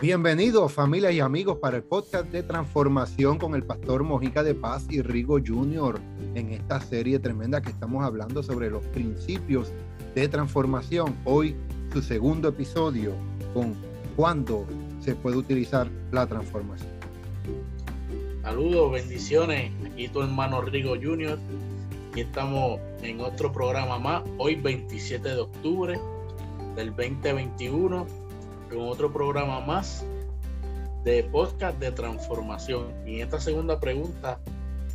Bienvenidos 0.00 0.72
familias 0.72 1.12
y 1.12 1.18
amigos 1.18 1.58
para 1.58 1.78
el 1.78 1.82
podcast 1.82 2.26
de 2.30 2.44
transformación 2.44 3.36
con 3.36 3.56
el 3.56 3.64
pastor 3.64 4.04
Mojica 4.04 4.44
de 4.44 4.54
Paz 4.54 4.86
y 4.88 5.02
Rigo 5.02 5.40
Jr. 5.44 6.00
en 6.36 6.52
esta 6.52 6.80
serie 6.80 7.18
tremenda 7.18 7.60
que 7.60 7.70
estamos 7.70 8.04
hablando 8.04 8.44
sobre 8.44 8.70
los 8.70 8.84
principios 8.86 9.72
de 10.14 10.28
transformación. 10.28 11.16
Hoy 11.24 11.56
su 11.92 12.00
segundo 12.00 12.50
episodio 12.50 13.12
con 13.52 13.74
cuándo 14.14 14.66
se 15.00 15.16
puede 15.16 15.36
utilizar 15.36 15.90
la 16.12 16.28
transformación. 16.28 16.90
Saludos, 18.42 18.92
bendiciones. 18.92 19.72
Aquí 19.84 20.06
tu 20.06 20.22
hermano 20.22 20.60
Rigo 20.60 20.94
Jr. 20.94 21.40
Aquí 22.12 22.20
estamos 22.20 22.78
en 23.02 23.20
otro 23.20 23.50
programa 23.50 23.98
más. 23.98 24.22
Hoy 24.38 24.54
27 24.54 25.28
de 25.28 25.40
octubre 25.40 25.98
del 26.76 26.90
2021 26.90 28.27
con 28.68 28.80
otro 28.88 29.12
programa 29.12 29.60
más 29.60 30.04
de 31.04 31.24
podcast 31.24 31.78
de 31.78 31.92
transformación. 31.92 32.86
Y 33.06 33.20
esta 33.20 33.40
segunda 33.40 33.80
pregunta, 33.80 34.38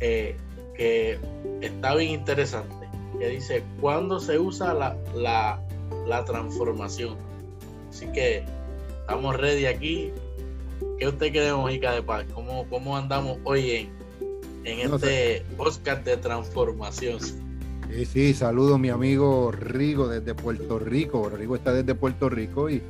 eh, 0.00 0.36
que 0.76 1.18
está 1.60 1.94
bien 1.94 2.12
interesante, 2.12 2.88
que 3.18 3.28
dice, 3.28 3.62
¿cuándo 3.80 4.20
se 4.20 4.38
usa 4.38 4.74
la, 4.74 4.96
la, 5.14 5.60
la 6.06 6.24
transformación? 6.24 7.16
Así 7.88 8.06
que 8.08 8.44
estamos 9.00 9.36
ready 9.36 9.66
aquí. 9.66 10.12
¿Qué 10.98 11.08
usted 11.08 11.30
cree, 11.30 11.52
Mojica 11.52 11.92
de 11.92 12.02
Paz? 12.02 12.24
¿Cómo, 12.34 12.66
cómo 12.68 12.96
andamos 12.96 13.38
hoy 13.44 13.70
en, 13.70 13.92
en 14.64 14.92
este 14.92 15.44
podcast 15.56 16.04
de 16.04 16.16
transformación? 16.16 17.20
Sí, 17.20 18.04
sí, 18.06 18.34
saludo 18.34 18.78
mi 18.78 18.88
amigo 18.88 19.52
Rigo 19.52 20.08
desde 20.08 20.34
Puerto 20.34 20.78
Rico. 20.78 21.28
Rigo 21.28 21.54
está 21.54 21.72
desde 21.72 21.94
Puerto 21.94 22.28
Rico 22.28 22.68
y 22.68 22.82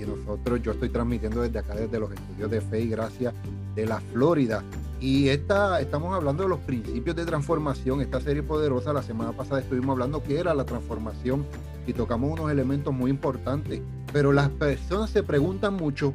nosotros, 0.00 0.62
yo 0.62 0.72
estoy 0.72 0.88
transmitiendo 0.88 1.42
desde 1.42 1.58
acá, 1.58 1.74
desde 1.74 1.98
los 1.98 2.10
estudios 2.12 2.50
de 2.50 2.60
fe 2.60 2.80
y 2.80 2.88
gracia 2.88 3.32
de 3.74 3.86
la 3.86 4.00
Florida. 4.00 4.62
Y 5.00 5.28
esta, 5.28 5.80
estamos 5.80 6.14
hablando 6.14 6.44
de 6.44 6.48
los 6.48 6.60
principios 6.60 7.16
de 7.16 7.24
transformación, 7.24 8.00
esta 8.00 8.20
serie 8.20 8.42
poderosa. 8.42 8.92
La 8.92 9.02
semana 9.02 9.32
pasada 9.32 9.60
estuvimos 9.60 9.94
hablando 9.94 10.22
que 10.22 10.38
era 10.38 10.54
la 10.54 10.64
transformación 10.64 11.44
y 11.86 11.92
tocamos 11.92 12.38
unos 12.38 12.50
elementos 12.50 12.94
muy 12.94 13.10
importantes. 13.10 13.80
Pero 14.12 14.32
las 14.32 14.48
personas 14.50 15.10
se 15.10 15.22
preguntan 15.22 15.74
mucho 15.74 16.14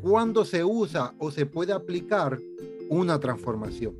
cuándo 0.00 0.44
se 0.44 0.64
usa 0.64 1.14
o 1.18 1.30
se 1.30 1.46
puede 1.46 1.72
aplicar 1.72 2.38
una 2.88 3.18
transformación. 3.18 3.94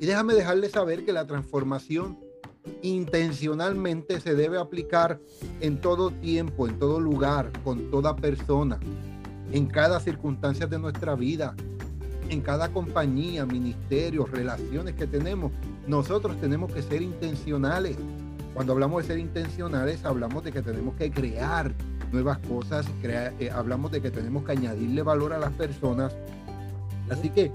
Y 0.00 0.06
déjame 0.06 0.34
dejarles 0.34 0.72
saber 0.72 1.04
que 1.04 1.12
la 1.12 1.26
transformación 1.26 2.18
intencionalmente 2.82 4.20
se 4.20 4.34
debe 4.34 4.58
aplicar 4.58 5.20
en 5.60 5.80
todo 5.80 6.10
tiempo, 6.10 6.68
en 6.68 6.78
todo 6.78 7.00
lugar, 7.00 7.50
con 7.64 7.90
toda 7.90 8.16
persona, 8.16 8.78
en 9.52 9.66
cada 9.66 10.00
circunstancia 10.00 10.66
de 10.66 10.78
nuestra 10.78 11.14
vida, 11.14 11.54
en 12.28 12.40
cada 12.40 12.68
compañía, 12.72 13.46
ministerio, 13.46 14.26
relaciones 14.26 14.94
que 14.94 15.06
tenemos. 15.06 15.52
Nosotros 15.86 16.38
tenemos 16.40 16.72
que 16.72 16.82
ser 16.82 17.02
intencionales. 17.02 17.96
Cuando 18.54 18.72
hablamos 18.72 19.02
de 19.02 19.08
ser 19.08 19.18
intencionales, 19.18 20.04
hablamos 20.04 20.44
de 20.44 20.52
que 20.52 20.62
tenemos 20.62 20.94
que 20.96 21.10
crear 21.10 21.72
nuevas 22.12 22.38
cosas, 22.38 22.86
eh, 23.02 23.50
hablamos 23.54 23.92
de 23.92 24.00
que 24.00 24.10
tenemos 24.10 24.44
que 24.44 24.52
añadirle 24.52 25.02
valor 25.02 25.32
a 25.32 25.38
las 25.38 25.52
personas. 25.52 26.14
Así 27.10 27.30
que 27.30 27.50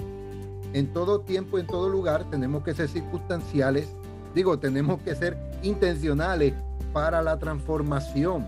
en 0.74 0.92
todo 0.92 1.22
tiempo, 1.22 1.60
en 1.60 1.68
todo 1.68 1.90
lugar, 1.90 2.30
tenemos 2.30 2.64
que 2.64 2.74
ser 2.74 2.88
circunstanciales, 2.88 3.88
Digo, 4.34 4.58
tenemos 4.58 5.02
que 5.02 5.16
ser 5.16 5.38
intencionales 5.62 6.54
para 6.92 7.22
la 7.22 7.38
transformación. 7.38 8.48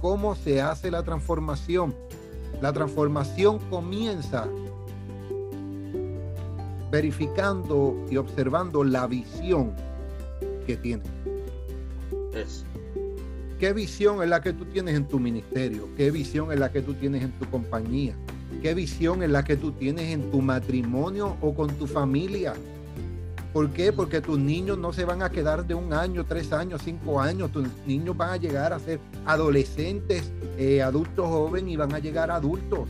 ¿Cómo 0.00 0.34
se 0.34 0.60
hace 0.60 0.90
la 0.90 1.02
transformación? 1.02 1.94
La 2.60 2.72
transformación 2.72 3.58
comienza 3.70 4.46
verificando 6.90 7.96
y 8.10 8.16
observando 8.16 8.84
la 8.84 9.06
visión 9.06 9.72
que 10.66 10.76
tiene. 10.76 11.02
¿Qué 13.58 13.72
visión 13.72 14.22
es 14.22 14.28
la 14.28 14.40
que 14.40 14.52
tú 14.52 14.66
tienes 14.66 14.94
en 14.94 15.06
tu 15.06 15.18
ministerio? 15.18 15.88
¿Qué 15.96 16.10
visión 16.10 16.52
es 16.52 16.58
la 16.58 16.70
que 16.70 16.82
tú 16.82 16.94
tienes 16.94 17.22
en 17.22 17.32
tu 17.32 17.48
compañía? 17.50 18.14
¿Qué 18.62 18.74
visión 18.74 19.22
es 19.22 19.30
la 19.30 19.44
que 19.44 19.56
tú 19.56 19.72
tienes 19.72 20.10
en 20.12 20.30
tu 20.30 20.42
matrimonio 20.42 21.36
o 21.40 21.54
con 21.54 21.68
tu 21.74 21.86
familia? 21.86 22.54
¿Por 23.56 23.70
qué? 23.70 23.90
Porque 23.90 24.20
tus 24.20 24.38
niños 24.38 24.76
no 24.76 24.92
se 24.92 25.06
van 25.06 25.22
a 25.22 25.30
quedar 25.30 25.66
de 25.66 25.72
un 25.72 25.94
año, 25.94 26.26
tres 26.26 26.52
años, 26.52 26.82
cinco 26.84 27.22
años. 27.22 27.50
Tus 27.52 27.66
niños 27.86 28.14
van 28.14 28.28
a 28.28 28.36
llegar 28.36 28.74
a 28.74 28.78
ser 28.78 29.00
adolescentes, 29.24 30.30
eh, 30.58 30.82
adultos 30.82 31.26
jóvenes 31.26 31.72
y 31.72 31.76
van 31.78 31.94
a 31.94 31.98
llegar 31.98 32.30
adultos. 32.30 32.86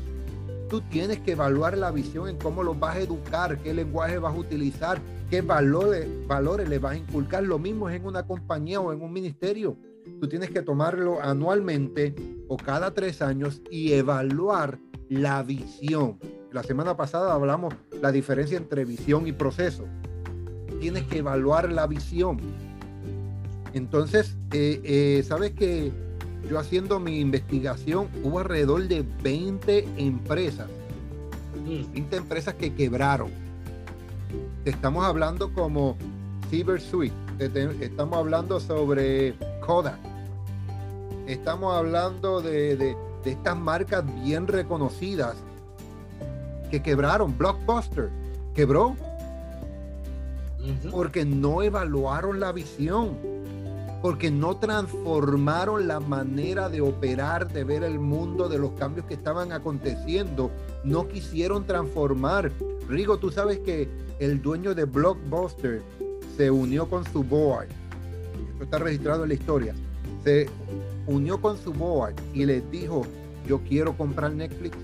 Tú 0.69 0.81
tienes 0.81 1.21
que 1.21 1.31
evaluar 1.31 1.78
la 1.78 1.93
visión 1.93 2.28
en 2.28 2.37
cómo 2.37 2.65
los 2.65 2.81
vas 2.81 2.97
a 2.97 2.99
educar, 2.99 3.59
qué 3.59 3.72
lenguaje 3.72 4.19
vas 4.19 4.34
a 4.34 4.37
utilizar, 4.37 5.00
qué 5.31 5.41
valores, 5.41 6.09
valores 6.27 6.69
le 6.69 6.81
vas 6.81 6.94
a 6.94 6.97
inculcar. 6.97 7.44
Lo 7.44 7.60
mismo 7.60 7.88
es 7.88 7.94
en 7.94 8.04
una 8.04 8.27
compañía 8.27 8.81
o 8.81 8.93
en 8.93 9.00
un 9.00 9.12
ministerio. 9.12 9.77
Tú 10.21 10.28
tienes 10.28 10.50
que 10.50 10.62
tomarlo 10.62 11.22
anualmente 11.22 12.12
o 12.48 12.56
cada 12.56 12.93
tres 12.93 13.22
años 13.22 13.62
y 13.71 13.93
evaluar 13.93 14.81
la 15.09 15.44
visión. 15.44 16.19
La 16.50 16.65
semana 16.65 16.97
pasada 16.97 17.34
hablamos 17.34 17.72
la 18.03 18.10
diferencia 18.10 18.59
entre 18.59 18.84
visión 18.84 19.28
y 19.28 19.33
proceso 19.33 19.84
tienes 20.81 21.05
que 21.05 21.19
evaluar 21.19 21.71
la 21.73 21.87
visión. 21.87 22.39
Entonces, 23.73 24.37
eh, 24.53 24.81
eh, 24.85 25.23
sabes 25.27 25.53
que 25.53 25.93
yo 26.49 26.59
haciendo 26.59 27.01
mi 27.01 27.21
investigación 27.21 28.09
hubo 28.23 28.39
alrededor 28.39 28.87
de 28.89 29.05
20 29.23 29.89
empresas, 29.97 30.69
20 31.67 32.17
empresas 32.17 32.55
que 32.55 32.75
quebraron. 32.75 33.31
Estamos 34.65 35.05
hablando 35.05 35.53
como 35.53 35.97
CyberSuite, 36.51 37.15
estamos 37.81 38.19
hablando 38.19 38.61
sobre 38.61 39.35
Kodak, 39.61 39.99
estamos 41.27 41.75
hablando 41.75 42.41
de, 42.41 42.77
de 42.77 42.97
estas 43.25 43.57
marcas 43.57 44.05
bien 44.25 44.47
reconocidas 44.47 45.37
que 46.71 46.81
quebraron. 46.83 47.37
Blockbuster 47.37 48.11
quebró 48.55 48.97
porque 50.91 51.25
no 51.25 51.62
evaluaron 51.62 52.41
la 52.41 52.53
visión, 52.53 53.16
porque 54.03 54.31
no 54.31 54.56
transformaron 54.56 55.88
la 55.88 56.00
manera 56.00 56.69
de 56.69 56.81
operar, 56.81 57.53
de 57.53 57.65
ver 57.65 57.82
el 57.82 57.99
mundo, 57.99 58.49
de 58.49 58.59
los 58.59 58.72
cambios 58.72 59.06
que 59.06 59.15
estaban 59.15 59.53
aconteciendo. 59.53 60.50
No 60.84 61.09
quisieron 61.09 61.66
transformar. 61.66 62.53
Rigo, 62.88 63.19
tú 63.19 63.31
sabes 63.31 63.59
que 63.60 63.88
el 64.19 64.41
dueño 64.41 64.75
de 64.75 64.84
Blockbuster 64.84 65.82
se 66.37 66.50
unió 66.50 66.88
con 66.88 67.04
su 67.12 67.22
board. 67.22 67.69
Esto 68.53 68.65
está 68.65 68.78
registrado 68.78 69.22
en 69.25 69.28
la 69.28 69.34
historia. 69.34 69.75
Se 70.25 70.48
unió 71.06 71.41
con 71.41 71.56
su 71.59 71.72
board 71.72 72.15
y 72.34 72.44
les 72.44 72.69
dijo, 72.71 73.03
yo 73.47 73.60
quiero 73.60 73.97
comprar 73.97 74.33
Netflix. 74.33 74.77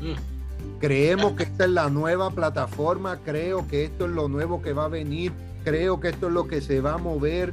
Mm. 0.00 0.39
Creemos 0.80 1.34
que 1.34 1.42
esta 1.42 1.64
es 1.64 1.70
la 1.70 1.90
nueva 1.90 2.30
plataforma, 2.30 3.18
creo 3.22 3.68
que 3.68 3.84
esto 3.84 4.06
es 4.06 4.12
lo 4.12 4.28
nuevo 4.28 4.62
que 4.62 4.72
va 4.72 4.86
a 4.86 4.88
venir, 4.88 5.30
creo 5.62 6.00
que 6.00 6.08
esto 6.08 6.28
es 6.28 6.32
lo 6.32 6.48
que 6.48 6.62
se 6.62 6.80
va 6.80 6.94
a 6.94 6.98
mover. 6.98 7.52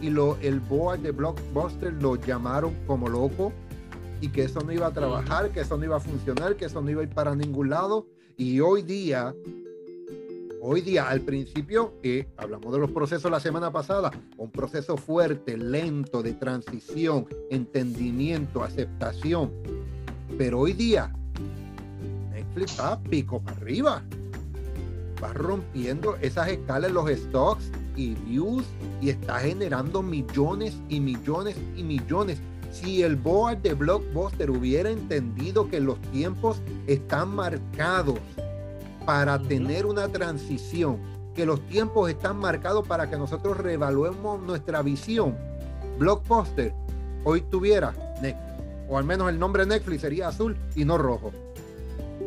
Y 0.00 0.08
lo, 0.08 0.38
el 0.40 0.60
board 0.60 1.00
de 1.00 1.10
Blockbuster 1.10 1.92
lo 1.92 2.16
llamaron 2.16 2.74
como 2.86 3.06
loco 3.08 3.52
y 4.22 4.28
que 4.28 4.44
eso 4.44 4.62
no 4.62 4.72
iba 4.72 4.86
a 4.86 4.92
trabajar, 4.92 5.50
que 5.50 5.60
eso 5.60 5.76
no 5.76 5.84
iba 5.84 5.98
a 5.98 6.00
funcionar, 6.00 6.56
que 6.56 6.64
eso 6.64 6.80
no 6.80 6.90
iba 6.90 7.02
a 7.02 7.04
ir 7.04 7.10
para 7.10 7.34
ningún 7.34 7.68
lado. 7.68 8.06
Y 8.38 8.60
hoy 8.60 8.80
día, 8.80 9.34
hoy 10.62 10.80
día, 10.80 11.10
al 11.10 11.20
principio, 11.20 12.00
que 12.02 12.28
hablamos 12.38 12.72
de 12.72 12.78
los 12.78 12.90
procesos 12.92 13.30
la 13.30 13.40
semana 13.40 13.70
pasada, 13.72 14.10
un 14.38 14.50
proceso 14.50 14.96
fuerte, 14.96 15.58
lento 15.58 16.22
de 16.22 16.32
transición, 16.32 17.26
entendimiento, 17.50 18.64
aceptación. 18.64 19.52
Pero 20.38 20.60
hoy 20.60 20.72
día 20.72 21.12
va 22.80 23.00
pico 23.00 23.40
para 23.40 23.56
arriba. 23.56 24.02
Va 25.22 25.32
rompiendo 25.32 26.16
esas 26.16 26.48
escalas, 26.48 26.92
los 26.92 27.10
stocks 27.10 27.70
y 27.96 28.14
views 28.14 28.64
y 29.00 29.10
está 29.10 29.38
generando 29.40 30.02
millones 30.02 30.76
y 30.88 31.00
millones 31.00 31.56
y 31.76 31.82
millones. 31.82 32.38
Si 32.70 33.02
el 33.02 33.16
board 33.16 33.58
de 33.58 33.74
Blockbuster 33.74 34.50
hubiera 34.50 34.90
entendido 34.90 35.68
que 35.68 35.80
los 35.80 36.00
tiempos 36.10 36.60
están 36.86 37.34
marcados 37.34 38.18
para 39.06 39.38
tener 39.40 39.86
una 39.86 40.08
transición, 40.08 40.98
que 41.34 41.46
los 41.46 41.64
tiempos 41.66 42.10
están 42.10 42.36
marcados 42.36 42.86
para 42.86 43.08
que 43.08 43.16
nosotros 43.16 43.58
reevaluemos 43.58 44.40
nuestra 44.42 44.82
visión, 44.82 45.36
Blockbuster 45.98 46.74
hoy 47.24 47.42
tuviera 47.42 47.92
Netflix, 48.20 48.88
o 48.88 48.98
al 48.98 49.04
menos 49.04 49.28
el 49.28 49.38
nombre 49.38 49.66
Netflix 49.66 50.00
sería 50.00 50.28
azul 50.28 50.56
y 50.74 50.84
no 50.84 50.98
rojo. 50.98 51.32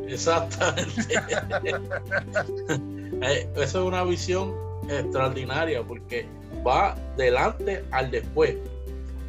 Exactamente. 0.08 1.16
Eh, 3.20 3.50
eso 3.56 3.80
es 3.80 3.88
una 3.88 4.04
visión 4.04 4.54
extraordinaria 4.88 5.82
porque 5.82 6.28
va 6.66 6.96
delante 7.18 7.84
al 7.90 8.12
después. 8.12 8.56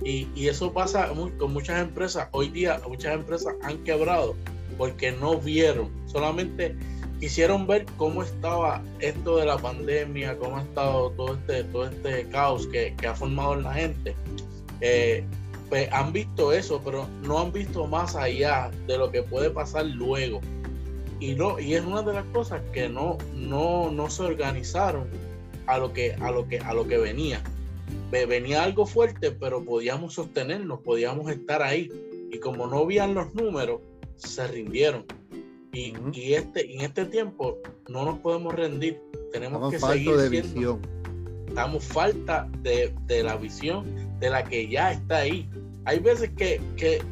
Y, 0.04 0.28
y 0.34 0.48
eso 0.48 0.74
pasa 0.74 1.08
con 1.38 1.54
muchas 1.54 1.80
empresas. 1.80 2.28
Hoy 2.32 2.50
día 2.50 2.82
muchas 2.86 3.14
empresas 3.14 3.54
han 3.62 3.78
quebrado 3.84 4.36
porque 4.76 5.12
no 5.12 5.38
vieron, 5.38 5.90
solamente 6.06 6.76
quisieron 7.20 7.66
ver 7.66 7.84
cómo 7.96 8.22
estaba 8.22 8.82
esto 9.00 9.36
de 9.38 9.46
la 9.46 9.58
pandemia, 9.58 10.36
cómo 10.38 10.58
ha 10.58 10.62
estado 10.62 11.10
todo 11.10 11.34
este, 11.34 11.64
todo 11.64 11.86
este 11.86 12.28
caos 12.28 12.66
que, 12.68 12.94
ha 13.06 13.14
formado 13.14 13.54
en 13.54 13.62
la 13.64 13.74
gente. 13.74 14.14
Eh, 14.80 15.24
pues 15.68 15.92
han 15.92 16.12
visto 16.12 16.52
eso, 16.52 16.80
pero 16.82 17.06
no 17.22 17.40
han 17.40 17.52
visto 17.52 17.86
más 17.86 18.16
allá 18.16 18.70
de 18.86 18.96
lo 18.96 19.10
que 19.10 19.22
puede 19.22 19.50
pasar 19.50 19.84
luego. 19.84 20.40
Y 21.20 21.34
no, 21.34 21.58
y 21.58 21.74
es 21.74 21.84
una 21.84 22.02
de 22.02 22.12
las 22.12 22.24
cosas 22.26 22.62
que 22.72 22.88
no, 22.88 23.18
no, 23.34 23.90
no 23.90 24.10
se 24.10 24.22
organizaron 24.22 25.08
a 25.66 25.78
lo 25.78 25.92
que, 25.92 26.14
a 26.14 26.30
lo 26.30 26.48
que, 26.48 26.58
a 26.58 26.72
lo 26.72 26.86
que 26.86 26.98
venía. 26.98 27.42
Venía 28.10 28.62
algo 28.62 28.86
fuerte, 28.86 29.32
pero 29.32 29.64
podíamos 29.64 30.14
sostenernos, 30.14 30.80
podíamos 30.80 31.30
estar 31.30 31.62
ahí. 31.62 31.90
Y 32.30 32.38
como 32.38 32.66
no 32.66 32.86
veían 32.86 33.14
los 33.14 33.34
números, 33.34 33.80
se 34.16 34.46
rindieron. 34.46 35.04
Y, 35.72 35.94
y, 36.12 36.34
este, 36.34 36.72
en 36.72 36.80
este 36.80 37.04
tiempo 37.04 37.58
no 37.88 38.04
nos 38.04 38.18
podemos 38.20 38.54
rendir. 38.54 39.00
Tenemos 39.32 39.70
que 39.70 39.78
seguir 39.78 40.16
de 40.16 40.28
visión. 40.28 40.80
Estamos 41.48 41.84
falta 41.84 42.48
de, 42.62 42.94
de, 43.06 43.22
la 43.22 43.36
visión 43.36 43.86
de 44.20 44.30
la 44.30 44.44
que 44.44 44.68
ya 44.68 44.92
está 44.92 45.18
ahí. 45.18 45.48
Hay 45.84 45.98
veces 45.98 46.30
que, 46.36 46.60
que, 46.76 47.02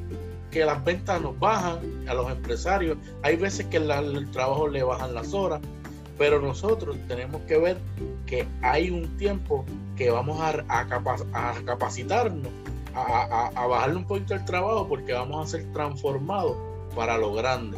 que 0.50 0.64
las 0.64 0.84
ventas 0.84 1.20
nos 1.20 1.38
bajan 1.38 1.78
a 2.08 2.14
los 2.14 2.30
empresarios, 2.30 2.96
hay 3.22 3.36
veces 3.36 3.66
que 3.66 3.78
el 3.78 4.30
trabajo 4.30 4.68
le 4.68 4.82
bajan 4.82 5.14
las 5.14 5.34
horas, 5.34 5.60
pero 6.18 6.40
nosotros 6.40 6.96
tenemos 7.08 7.42
que 7.42 7.58
ver 7.58 7.78
que 8.26 8.46
hay 8.62 8.90
un 8.90 9.16
tiempo 9.16 9.64
que 9.96 10.10
vamos 10.10 10.40
a, 10.40 10.64
a, 10.68 11.54
capacitarnos, 11.64 12.52
a, 12.94 13.50
a, 13.54 13.66
bajarle 13.66 13.96
un 13.96 14.06
poquito 14.06 14.34
el 14.34 14.44
trabajo 14.44 14.88
porque 14.88 15.12
vamos 15.12 15.46
a 15.46 15.58
ser 15.58 15.72
transformados 15.72 16.56
para 16.94 17.18
lo 17.18 17.34
grande. 17.34 17.76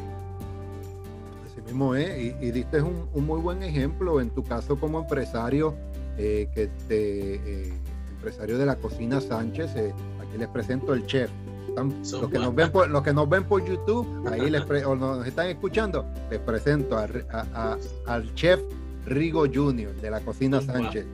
Así 1.46 1.60
mismo 1.62 1.94
es, 1.94 2.34
y, 2.40 2.50
diste 2.50 2.80
un, 2.80 3.08
muy 3.14 3.40
buen 3.40 3.62
ejemplo 3.62 4.20
en 4.20 4.30
tu 4.30 4.44
caso 4.44 4.76
como 4.78 5.00
empresario, 5.00 5.74
eh, 6.16 6.48
que 6.54 6.68
te, 6.86 7.34
eh, 7.34 7.72
empresario 8.10 8.58
de 8.58 8.66
la 8.66 8.76
cocina 8.76 9.20
Sánchez, 9.20 9.74
eh, 9.76 9.92
aquí 10.20 10.38
les 10.38 10.48
presento 10.48 10.94
el 10.94 11.06
chef. 11.06 11.30
Los, 11.84 12.30
que 12.30 12.38
nos 12.38 12.54
ven 12.54 12.70
por, 12.70 12.88
los 12.88 13.02
que 13.02 13.12
nos 13.12 13.28
ven 13.28 13.44
por 13.44 13.64
YouTube, 13.64 14.26
ahí 14.28 14.50
les 14.50 14.62
o 14.86 14.96
nos 14.96 15.26
están 15.26 15.48
escuchando, 15.48 16.04
les 16.30 16.40
presento 16.40 16.98
al 16.98 18.34
chef 18.34 18.60
Rigo 19.06 19.46
Junior 19.52 19.94
de 19.96 20.10
la 20.10 20.20
cocina 20.20 20.60
Sánchez. 20.60 21.06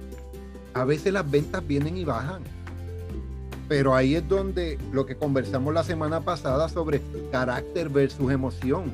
A 0.74 0.84
veces 0.84 1.12
las 1.12 1.30
ventas 1.30 1.64
vienen 1.66 1.96
y 1.96 2.04
bajan 2.04 2.42
pero 3.68 3.94
ahí 3.94 4.14
es 4.14 4.28
donde 4.28 4.78
lo 4.92 5.06
que 5.06 5.16
conversamos 5.16 5.72
la 5.72 5.84
semana 5.84 6.20
pasada 6.20 6.68
sobre 6.68 7.00
carácter 7.32 7.88
versus 7.88 8.30
emoción. 8.30 8.92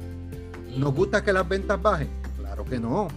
¿Nos 0.76 0.94
gusta 0.94 1.25
que 1.25 1.32
las 1.32 1.49
ventas 1.49 1.81
bajen? 1.81 2.08
Claro 2.38 2.64
que 2.64 2.78
no. 2.78 3.08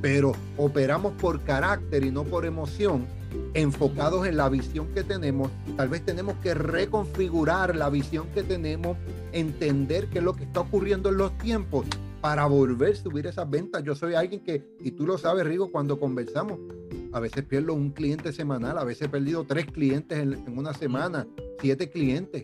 Pero 0.00 0.32
operamos 0.56 1.12
por 1.14 1.40
carácter 1.42 2.04
y 2.04 2.10
no 2.10 2.24
por 2.24 2.46
emoción, 2.46 3.06
enfocados 3.54 4.26
en 4.26 4.36
la 4.36 4.48
visión 4.48 4.88
que 4.94 5.02
tenemos. 5.02 5.50
Tal 5.76 5.88
vez 5.88 6.04
tenemos 6.04 6.34
que 6.42 6.54
reconfigurar 6.54 7.76
la 7.76 7.90
visión 7.90 8.26
que 8.34 8.42
tenemos, 8.42 8.96
entender 9.32 10.08
qué 10.08 10.18
es 10.18 10.24
lo 10.24 10.34
que 10.34 10.44
está 10.44 10.60
ocurriendo 10.60 11.08
en 11.08 11.18
los 11.18 11.36
tiempos 11.38 11.86
para 12.20 12.46
volver 12.46 12.94
a 12.94 12.96
subir 12.96 13.26
esas 13.26 13.48
ventas. 13.50 13.82
Yo 13.82 13.94
soy 13.94 14.14
alguien 14.14 14.40
que, 14.40 14.64
y 14.80 14.92
tú 14.92 15.06
lo 15.06 15.18
sabes, 15.18 15.46
Rigo, 15.46 15.70
cuando 15.70 16.00
conversamos, 16.00 16.58
a 17.12 17.20
veces 17.20 17.44
pierdo 17.44 17.74
un 17.74 17.90
cliente 17.90 18.32
semanal, 18.32 18.78
a 18.78 18.84
veces 18.84 19.02
he 19.02 19.08
perdido 19.10 19.44
tres 19.44 19.66
clientes 19.66 20.18
en, 20.18 20.58
una 20.58 20.72
semana, 20.72 21.26
siete 21.60 21.90
clientes. 21.90 22.42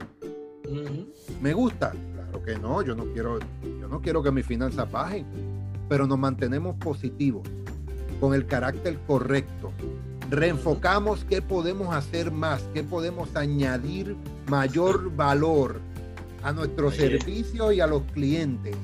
¿Me 1.41 1.55
gusta? 1.55 1.93
Claro 2.13 2.43
que 2.45 2.59
no, 2.59 2.83
yo 2.83 2.95
no 2.95 3.07
quiero, 3.07 3.39
yo 3.63 3.89
no 3.89 4.01
quiero 4.01 4.23
que 4.23 4.31
mis 4.31 4.47
finanzas 4.47 4.91
bajen, 4.93 5.27
pero 5.89 6.07
nos 6.07 6.19
mantenemos 6.19 6.77
positivos, 6.77 7.49
con 8.21 8.35
el 8.35 8.47
carácter 8.47 8.99
correcto. 9.07 9.73
Reenfocamos 10.31 11.25
qué 11.25 11.43
podemos 11.43 11.93
hacer 11.93 12.31
más, 12.31 12.62
qué 12.73 12.85
podemos 12.85 13.35
añadir 13.35 14.17
mayor 14.47 15.15
valor 15.17 15.81
a 16.44 16.53
nuestro 16.53 16.93
servicio 16.93 17.73
y 17.73 17.81
a 17.81 17.88
los 17.88 18.03
clientes, 18.15 18.77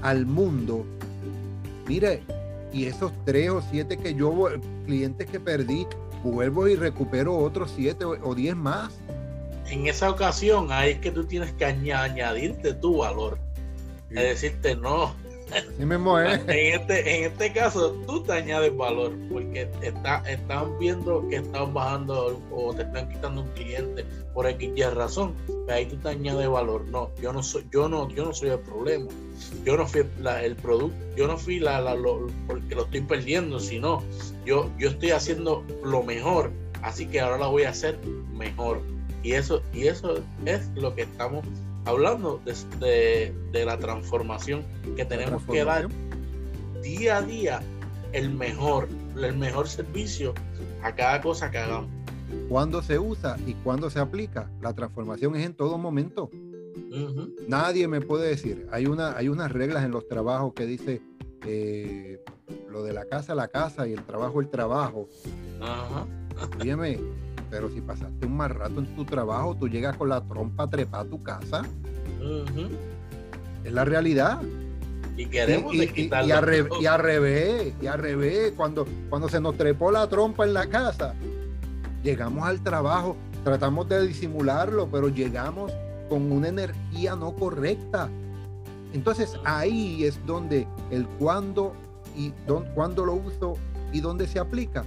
al 0.00 0.24
mundo. 0.24 0.86
Mire, 1.86 2.22
y 2.72 2.86
esos 2.86 3.12
tres 3.26 3.50
o 3.50 3.62
siete 3.70 3.98
que 3.98 4.14
yo, 4.14 4.48
clientes 4.86 5.28
que 5.28 5.38
perdí, 5.38 5.86
vuelvo 6.24 6.66
y 6.68 6.74
recupero 6.74 7.36
otros 7.36 7.70
siete 7.76 8.06
o, 8.06 8.34
diez 8.34 8.56
más. 8.56 8.98
En 9.66 9.86
esa 9.86 10.10
ocasión, 10.10 10.72
ahí 10.72 10.92
es 10.92 10.98
que 11.00 11.10
tú 11.10 11.24
tienes 11.24 11.52
que 11.52 11.66
añadirte 11.66 12.72
tu 12.72 12.98
valor. 12.98 13.38
Es 14.08 14.40
decirte, 14.40 14.74
no, 14.74 15.14
en, 16.48 16.80
este, 16.80 17.16
en 17.16 17.24
este 17.32 17.52
caso, 17.52 17.92
tú 18.06 18.22
te 18.22 18.32
añades 18.32 18.76
valor 18.76 19.12
porque 19.30 19.68
está, 19.82 20.22
están 20.28 20.78
viendo 20.78 21.26
que 21.28 21.36
están 21.36 21.72
bajando 21.72 22.40
o 22.50 22.74
te 22.74 22.82
están 22.82 23.08
quitando 23.08 23.42
un 23.42 23.48
cliente 23.48 24.04
por 24.34 24.46
X 24.46 24.94
razón. 24.94 25.34
Ahí 25.68 25.86
tú 25.86 25.96
te 25.96 26.10
añades 26.10 26.48
valor. 26.48 26.84
No, 26.86 27.10
yo 27.20 27.32
no 27.32 27.42
soy, 27.42 27.66
yo 27.72 27.88
no, 27.88 28.08
yo 28.10 28.24
no 28.24 28.32
soy 28.32 28.50
el 28.50 28.60
problema. 28.60 29.08
Yo 29.64 29.76
no 29.76 29.86
fui 29.86 30.02
el 30.42 30.56
producto, 30.56 30.96
yo 31.16 31.26
no 31.26 31.38
fui 31.38 31.60
la, 31.60 31.80
lo, 31.94 32.26
porque 32.46 32.74
lo 32.74 32.84
estoy 32.84 33.02
perdiendo, 33.02 33.60
sino 33.60 34.02
yo, 34.44 34.70
yo 34.78 34.90
estoy 34.90 35.10
haciendo 35.12 35.64
lo 35.84 36.02
mejor. 36.02 36.50
Así 36.82 37.06
que 37.06 37.20
ahora 37.20 37.38
la 37.38 37.46
voy 37.46 37.64
a 37.64 37.70
hacer 37.70 37.98
mejor. 38.32 38.80
Y 39.22 39.32
eso, 39.32 39.62
y 39.72 39.86
eso 39.86 40.22
es 40.44 40.68
lo 40.76 40.94
que 40.94 41.02
estamos 41.02 41.44
hablando 41.88 42.40
de, 42.80 43.34
la 43.52 43.78
transformación 43.78 44.62
que 44.94 45.04
tenemos 45.06 45.42
que 45.44 45.64
dar 45.64 45.88
día 46.82 47.16
a 47.16 47.22
día 47.22 47.60
el 48.12 48.30
mejor, 48.30 48.88
el 49.16 49.36
mejor 49.36 49.68
servicio 49.68 50.34
a 50.82 50.94
cada 50.94 51.20
cosa 51.22 51.50
que 51.50 51.58
hagamos. 51.58 51.90
Cuando 52.48 52.82
se 52.82 52.98
usa 52.98 53.38
y 53.46 53.54
cuando 53.54 53.88
se 53.88 54.00
aplica, 54.00 54.50
la 54.60 54.74
transformación 54.74 55.34
es 55.36 55.46
en 55.46 55.54
todo 55.54 55.78
momento. 55.78 56.30
Nadie 57.46 57.88
me 57.88 58.02
puede 58.02 58.28
decir, 58.28 58.66
hay, 58.70 58.86
una, 58.86 59.16
hay 59.16 59.28
unas 59.28 59.50
reglas 59.50 59.84
en 59.84 59.90
los 59.90 60.06
trabajos 60.06 60.52
que 60.52 60.66
dice 60.66 61.00
eh, 61.46 62.22
lo 62.70 62.82
de 62.82 62.92
la 62.92 63.06
casa, 63.06 63.34
la 63.34 63.48
casa 63.48 63.88
y 63.88 63.94
el 63.94 64.04
trabajo, 64.04 64.40
el 64.40 64.50
trabajo. 64.50 65.08
Ajá. 65.60 66.06
Pero 67.50 67.70
si 67.70 67.80
pasaste 67.80 68.26
un 68.26 68.36
mal 68.36 68.50
rato 68.50 68.80
en 68.80 68.94
tu 68.94 69.04
trabajo, 69.04 69.56
tú 69.56 69.68
llegas 69.68 69.96
con 69.96 70.08
la 70.08 70.20
trompa 70.20 70.66
trepa 70.66 71.00
a 71.00 71.04
tu 71.04 71.22
casa. 71.22 71.62
Es 73.64 73.72
la 73.72 73.84
realidad. 73.84 74.40
Y 75.16 75.26
queremos 75.26 75.74
y, 75.74 75.82
y, 75.82 76.10
y, 76.10 76.30
a 76.30 76.40
revés, 76.40 76.72
y, 76.80 76.86
a 76.86 76.96
revés, 76.96 77.74
y 77.82 77.88
revés, 77.88 78.52
cuando, 78.56 78.86
cuando 79.08 79.28
se 79.28 79.40
nos 79.40 79.56
trepó 79.56 79.90
la 79.90 80.08
trompa 80.08 80.44
en 80.44 80.54
la 80.54 80.68
casa, 80.68 81.14
llegamos 82.04 82.46
al 82.46 82.62
trabajo, 82.62 83.16
tratamos 83.42 83.88
de 83.88 84.06
disimularlo, 84.06 84.88
pero 84.88 85.08
llegamos 85.08 85.72
con 86.08 86.30
una 86.30 86.48
energía 86.48 87.16
no 87.16 87.34
correcta. 87.34 88.08
Entonces 88.92 89.34
ahí 89.44 90.04
es 90.04 90.24
donde 90.24 90.66
el 90.90 91.06
cuándo 91.18 91.74
y 92.16 92.32
cuándo 92.74 93.04
lo 93.04 93.14
uso 93.14 93.54
y 93.92 94.00
dónde 94.00 94.26
se 94.26 94.38
aplica. 94.38 94.84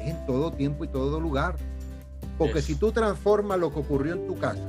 Es 0.00 0.10
en 0.10 0.26
todo 0.26 0.52
tiempo 0.52 0.84
y 0.84 0.88
todo 0.88 1.20
lugar. 1.20 1.56
Porque 2.38 2.62
si 2.62 2.74
tú 2.74 2.92
transformas 2.92 3.58
lo 3.58 3.72
que 3.72 3.80
ocurrió 3.80 4.14
en 4.14 4.26
tu 4.26 4.38
casa 4.38 4.62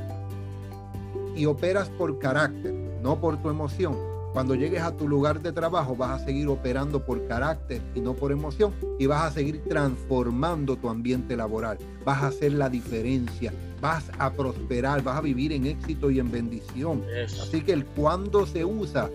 y 1.35 1.45
operas 1.45 1.89
por 1.89 2.19
carácter, 2.19 2.73
no 3.01 3.19
por 3.19 3.41
tu 3.41 3.49
emoción, 3.49 3.97
cuando 4.33 4.55
llegues 4.55 4.81
a 4.81 4.91
tu 4.91 5.07
lugar 5.07 5.41
de 5.41 5.51
trabajo 5.51 5.95
vas 5.95 6.21
a 6.21 6.25
seguir 6.25 6.47
operando 6.47 7.05
por 7.05 7.27
carácter 7.27 7.81
y 7.93 8.01
no 8.01 8.15
por 8.15 8.31
emoción 8.31 8.73
y 8.97 9.05
vas 9.05 9.23
a 9.25 9.31
seguir 9.31 9.63
transformando 9.67 10.75
tu 10.75 10.89
ambiente 10.89 11.37
laboral, 11.37 11.77
vas 12.03 12.23
a 12.23 12.27
hacer 12.27 12.53
la 12.53 12.67
diferencia, 12.67 13.53
vas 13.79 14.05
a 14.17 14.31
prosperar, 14.31 15.03
vas 15.03 15.17
a 15.17 15.21
vivir 15.21 15.51
en 15.51 15.67
éxito 15.67 16.09
y 16.09 16.19
en 16.19 16.31
bendición. 16.31 17.03
Así 17.25 17.61
que 17.61 17.73
el 17.73 17.85
cuando 17.85 18.47
se 18.47 18.65
usa 18.65 19.09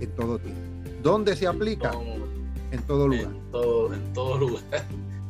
en 0.00 0.10
todo 0.14 0.38
tiempo. 0.38 0.60
¿Dónde 1.02 1.34
se 1.34 1.46
aplica? 1.46 1.92
en 2.72 2.82
todo 2.82 3.08
lugar. 3.08 3.26
En 3.26 3.50
todo, 3.50 3.94
en 3.94 4.12
todo 4.12 4.38
lugar. 4.38 4.62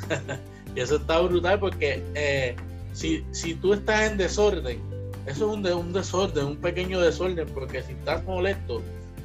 Y 0.76 0.80
eso 0.80 0.96
está 0.96 1.20
brutal 1.20 1.58
porque 1.58 2.02
eh, 2.14 2.54
si, 2.92 3.24
si 3.32 3.54
tú 3.54 3.72
estás 3.72 4.10
en 4.10 4.18
desorden, 4.18 4.78
eso 5.26 5.50
es 5.50 5.58
un, 5.58 5.66
un 5.66 5.92
desorden, 5.92 6.46
un 6.46 6.56
pequeño 6.56 7.00
desorden, 7.00 7.48
porque 7.48 7.82
si 7.82 7.92
estás 7.92 8.22
molesto 8.24 8.82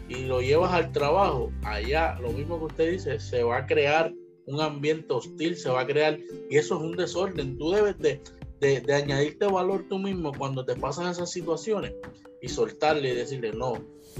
y 0.07 0.23
lo 0.23 0.41
llevas 0.41 0.73
al 0.73 0.91
trabajo, 0.93 1.51
allá, 1.63 2.17
lo 2.21 2.31
mismo 2.31 2.57
que 2.57 2.65
usted 2.65 2.91
dice, 2.91 3.19
se 3.19 3.43
va 3.43 3.57
a 3.57 3.65
crear 3.67 4.13
un 4.45 4.61
ambiente 4.61 5.13
hostil, 5.13 5.55
se 5.57 5.69
va 5.69 5.81
a 5.81 5.87
crear, 5.87 6.17
y 6.49 6.57
eso 6.57 6.75
es 6.77 6.81
un 6.81 6.95
desorden. 6.95 7.57
Tú 7.57 7.71
debes 7.71 7.97
de, 7.99 8.21
de, 8.61 8.93
añadirte 8.93 9.45
valor 9.45 9.85
tú 9.89 9.99
mismo 9.99 10.31
cuando 10.33 10.65
te 10.65 10.75
pasan 10.75 11.11
esas 11.11 11.31
situaciones 11.31 11.93
y 12.41 12.47
soltarle 12.47 13.09
y 13.09 13.15
decirle, 13.15 13.51
no, 13.51 13.73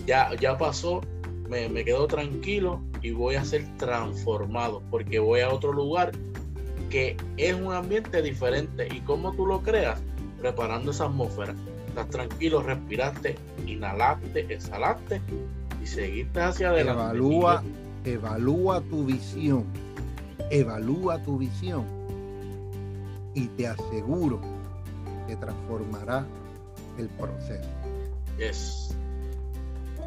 ya, 0.06 0.36
ya 0.40 0.58
pasó, 0.58 1.02
me, 1.50 1.68
me 1.70 1.84
quedo 1.86 2.08
tranquilo 2.08 2.82
y 3.02 3.12
voy 3.12 3.36
a 3.36 3.46
ser 3.46 3.66
transformado 3.78 4.84
porque 4.92 5.20
voy 5.20 5.40
a 5.42 5.50
otro 5.50 5.74
lugar 5.74 6.12
porque 6.92 7.16
es 7.38 7.54
un 7.54 7.72
ambiente 7.72 8.22
diferente. 8.22 8.90
¿Y 8.94 9.00
cómo 9.00 9.32
tú 9.32 9.46
lo 9.46 9.62
creas? 9.62 10.02
Preparando 10.42 10.92
esa 10.92 11.06
atmósfera. 11.06 11.56
Estás 11.88 12.10
tranquilo, 12.10 12.62
respiraste, 12.62 13.38
inhalaste, 13.66 14.54
exhalaste 14.54 15.22
y 15.82 15.88
seguiste 15.88 16.42
hacia 16.42 16.70
adelante. 16.70 17.02
Evalúa, 17.02 17.64
evalúa 18.04 18.82
tu 18.82 19.06
visión. 19.06 19.64
Evalúa 20.50 21.24
tu 21.24 21.38
visión. 21.38 21.86
Y 23.36 23.48
te 23.48 23.68
aseguro 23.68 24.42
que 25.30 25.38
transformará 25.38 26.26
el 26.98 27.08
proceso. 27.08 27.70
Yes. 28.38 28.98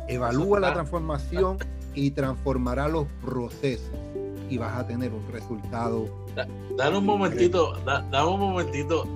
Evalúa 0.07 0.61
la 0.61 0.75
transformación 0.75 1.57
y 1.95 2.11
transformará 2.11 2.89
los 2.89 3.07
procesos 3.23 3.89
y 4.51 4.59
vas 4.59 4.77
a 4.77 4.87
tener 4.87 5.15
un 5.15 5.27
resultado. 5.33 6.24
Dale 6.77 6.99
un 6.99 7.05
momentito, 7.05 7.75
da, 7.85 8.27
un 8.27 8.41
momentito. 8.41 9.07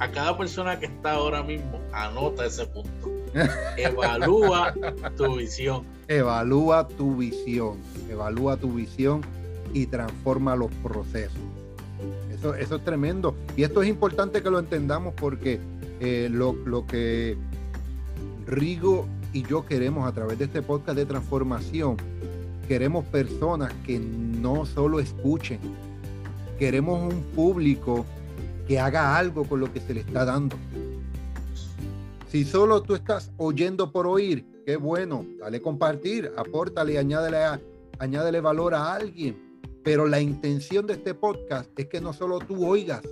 A 0.00 0.10
cada 0.10 0.36
persona 0.36 0.78
que 0.78 0.86
está 0.86 1.12
ahora 1.12 1.42
mismo, 1.42 1.80
anota 1.92 2.44
ese 2.44 2.66
punto. 2.66 3.10
Evalúa 3.76 4.74
tu 5.16 5.36
visión. 5.36 5.84
Evalúa 6.08 6.88
tu 6.88 7.16
visión. 7.16 7.78
Evalúa 8.10 8.56
tu 8.56 8.72
visión 8.72 9.22
y 9.72 9.86
transforma 9.86 10.56
los 10.56 10.70
procesos. 10.82 11.38
Eso, 12.32 12.54
eso 12.54 12.76
es 12.76 12.84
tremendo. 12.84 13.36
Y 13.56 13.62
esto 13.62 13.82
es 13.82 13.88
importante 13.88 14.42
que 14.42 14.50
lo 14.50 14.58
entendamos 14.58 15.14
porque 15.14 15.60
eh, 16.00 16.28
lo, 16.30 16.52
lo 16.52 16.86
que 16.86 17.38
Rigo 18.46 19.06
y 19.32 19.42
yo 19.42 19.64
queremos 19.66 20.06
a 20.06 20.12
través 20.12 20.38
de 20.38 20.44
este 20.44 20.62
podcast 20.62 20.96
de 20.98 21.06
transformación, 21.06 21.96
queremos 22.68 23.04
personas 23.06 23.72
que 23.86 23.98
no 23.98 24.66
solo 24.66 25.00
escuchen, 25.00 25.58
queremos 26.58 27.12
un 27.12 27.22
público 27.34 28.04
que 28.66 28.78
haga 28.78 29.16
algo 29.16 29.44
con 29.44 29.60
lo 29.60 29.72
que 29.72 29.80
se 29.80 29.94
le 29.94 30.00
está 30.00 30.24
dando. 30.24 30.56
Si 32.28 32.44
solo 32.44 32.82
tú 32.82 32.94
estás 32.94 33.30
oyendo 33.36 33.92
por 33.92 34.06
oír, 34.06 34.44
qué 34.66 34.76
bueno, 34.76 35.24
dale 35.38 35.60
compartir, 35.60 36.32
apórtale, 36.36 36.98
añádele, 36.98 37.60
añádele 37.98 38.40
valor 38.40 38.74
a 38.74 38.94
alguien. 38.94 39.36
Pero 39.84 40.08
la 40.08 40.20
intención 40.20 40.86
de 40.86 40.94
este 40.94 41.14
podcast 41.14 41.70
es 41.78 41.86
que 41.86 42.00
no 42.00 42.12
solo 42.12 42.38
tú 42.38 42.66
oigas, 42.66 43.02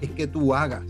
es 0.00 0.10
que 0.10 0.26
tú 0.26 0.54
hagas. 0.54 0.82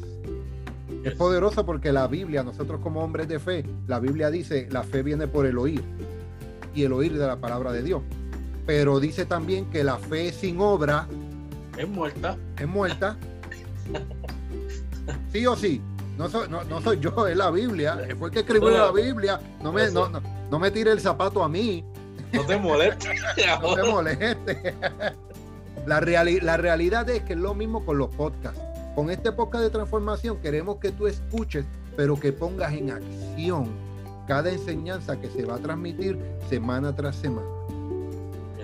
Es 1.05 1.15
poderoso 1.15 1.67
porque 1.67 1.93
la 1.93 2.07
Biblia, 2.07 2.43
nosotros 2.43 2.81
como 2.81 3.03
hombres 3.03 3.27
de 3.27 3.39
fe, 3.39 3.65
la 3.87 3.99
Biblia 3.99 4.31
dice, 4.31 4.69
la 4.71 4.83
fe 4.83 5.03
viene 5.03 5.27
por 5.27 5.47
el 5.47 5.59
oír 5.59 5.83
y 6.75 6.85
el 6.85 6.93
oír 6.93 7.19
de 7.19 7.27
la 7.27 7.37
palabra 7.37 7.73
de 7.73 7.83
Dios. 7.83 8.03
Pero 8.67 9.01
dice 9.01 9.25
también 9.25 9.67
que 9.71 9.83
la 9.83 9.99
fe 9.99 10.33
sin 10.33 10.61
obra 10.61 11.09
es 11.81 11.89
muerta. 11.89 12.37
Es 12.59 12.69
muerta. 12.69 13.17
Sí 15.33 15.47
o 15.47 15.57
sí. 15.57 15.81
No 16.19 16.29
soy, 16.29 16.49
no, 16.49 16.83
soy 16.83 17.01
yo, 17.01 17.27
es 17.27 17.37
la 17.37 17.51
Biblia. 17.51 17.99
Fue 18.19 18.29
el 18.29 18.35
que 18.35 18.41
escribió 18.41 18.71
la 18.71 18.93
Biblia. 18.93 19.41
No 19.63 19.73
me, 19.73 19.91
no, 19.91 20.11
no, 20.51 20.59
me 20.59 20.71
tire 20.71 20.93
el 20.93 21.01
zapato 21.01 21.43
a 21.43 21.49
mí. 21.49 21.83
No 22.33 22.45
te 22.45 22.59
moleste. 22.59 23.09
no 23.63 23.75
te 23.75 23.83
moleste. 23.85 24.75
La, 25.87 26.01
la 26.01 26.57
realidad 26.59 27.09
es 27.09 27.23
que 27.23 27.33
es 27.33 27.39
lo 27.39 27.55
mismo 27.55 27.85
con 27.85 27.97
los 27.97 28.15
podcasts. 28.15 28.61
Con 28.95 29.11
este 29.11 29.33
podcast 29.33 29.65
de 29.65 29.71
transformación 29.71 30.39
queremos 30.43 30.77
que 30.77 30.91
tú 30.91 31.07
escuches, 31.07 31.65
pero 31.97 32.21
que 32.21 32.33
pongas 32.33 32.73
en 32.75 32.91
acción 32.91 33.71
cada 34.27 34.51
enseñanza 34.51 35.19
que 35.19 35.29
se 35.31 35.47
va 35.47 35.55
a 35.55 35.59
transmitir 35.59 36.19
semana 36.51 36.95
tras 36.95 37.17
semana. 37.17 37.49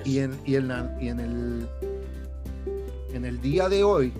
Y, 0.04 0.18
en, 0.18 0.38
y, 0.44 0.56
en, 0.56 0.70
en, 1.00 1.20
el, 1.20 1.68
en 3.12 3.24
el 3.24 3.40
día 3.40 3.68
de 3.68 3.84
hoy, 3.84 4.12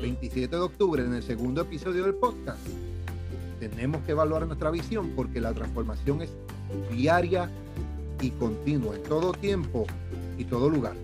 27 0.00 0.54
de 0.54 0.62
octubre, 0.62 1.02
en 1.02 1.14
el 1.14 1.22
segundo 1.22 1.62
episodio 1.62 2.04
del 2.04 2.14
podcast, 2.14 2.58
tenemos 3.60 4.02
que 4.04 4.12
evaluar 4.12 4.46
nuestra 4.46 4.70
visión 4.70 5.12
porque 5.16 5.40
la 5.40 5.52
transformación 5.52 6.22
es 6.22 6.30
diaria 6.90 7.50
y 8.20 8.30
continua, 8.30 8.96
en 8.96 9.02
todo 9.04 9.32
tiempo 9.32 9.86
y 10.38 10.44
todo 10.44 10.68
lugar. 10.68 10.94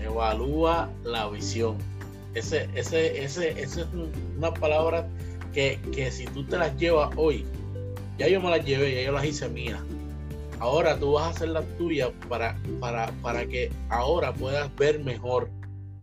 Evalúa 0.00 0.90
la 1.04 1.28
visión. 1.28 1.76
Ese, 2.34 2.68
ese, 2.74 3.22
ese, 3.22 3.50
ese 3.60 3.82
es 3.82 3.86
una 4.36 4.52
palabra 4.54 5.08
que, 5.52 5.78
que, 5.92 6.10
si 6.10 6.24
tú 6.26 6.44
te 6.44 6.56
las 6.56 6.76
llevas 6.76 7.10
hoy, 7.16 7.44
ya 8.18 8.28
yo 8.28 8.40
me 8.40 8.50
las 8.50 8.64
llevé, 8.64 8.94
ya 8.94 9.02
yo 9.02 9.12
las 9.12 9.24
hice 9.24 9.48
mías. 9.48 9.80
Ahora 10.58 10.98
tú 10.98 11.12
vas 11.12 11.24
a 11.24 11.30
hacer 11.30 11.48
las 11.48 11.64
tuyas 11.76 12.10
para, 12.28 12.56
para, 12.80 13.10
para 13.20 13.46
que 13.46 13.70
ahora 13.88 14.32
puedas 14.32 14.74
ver 14.76 15.02
mejor, 15.02 15.50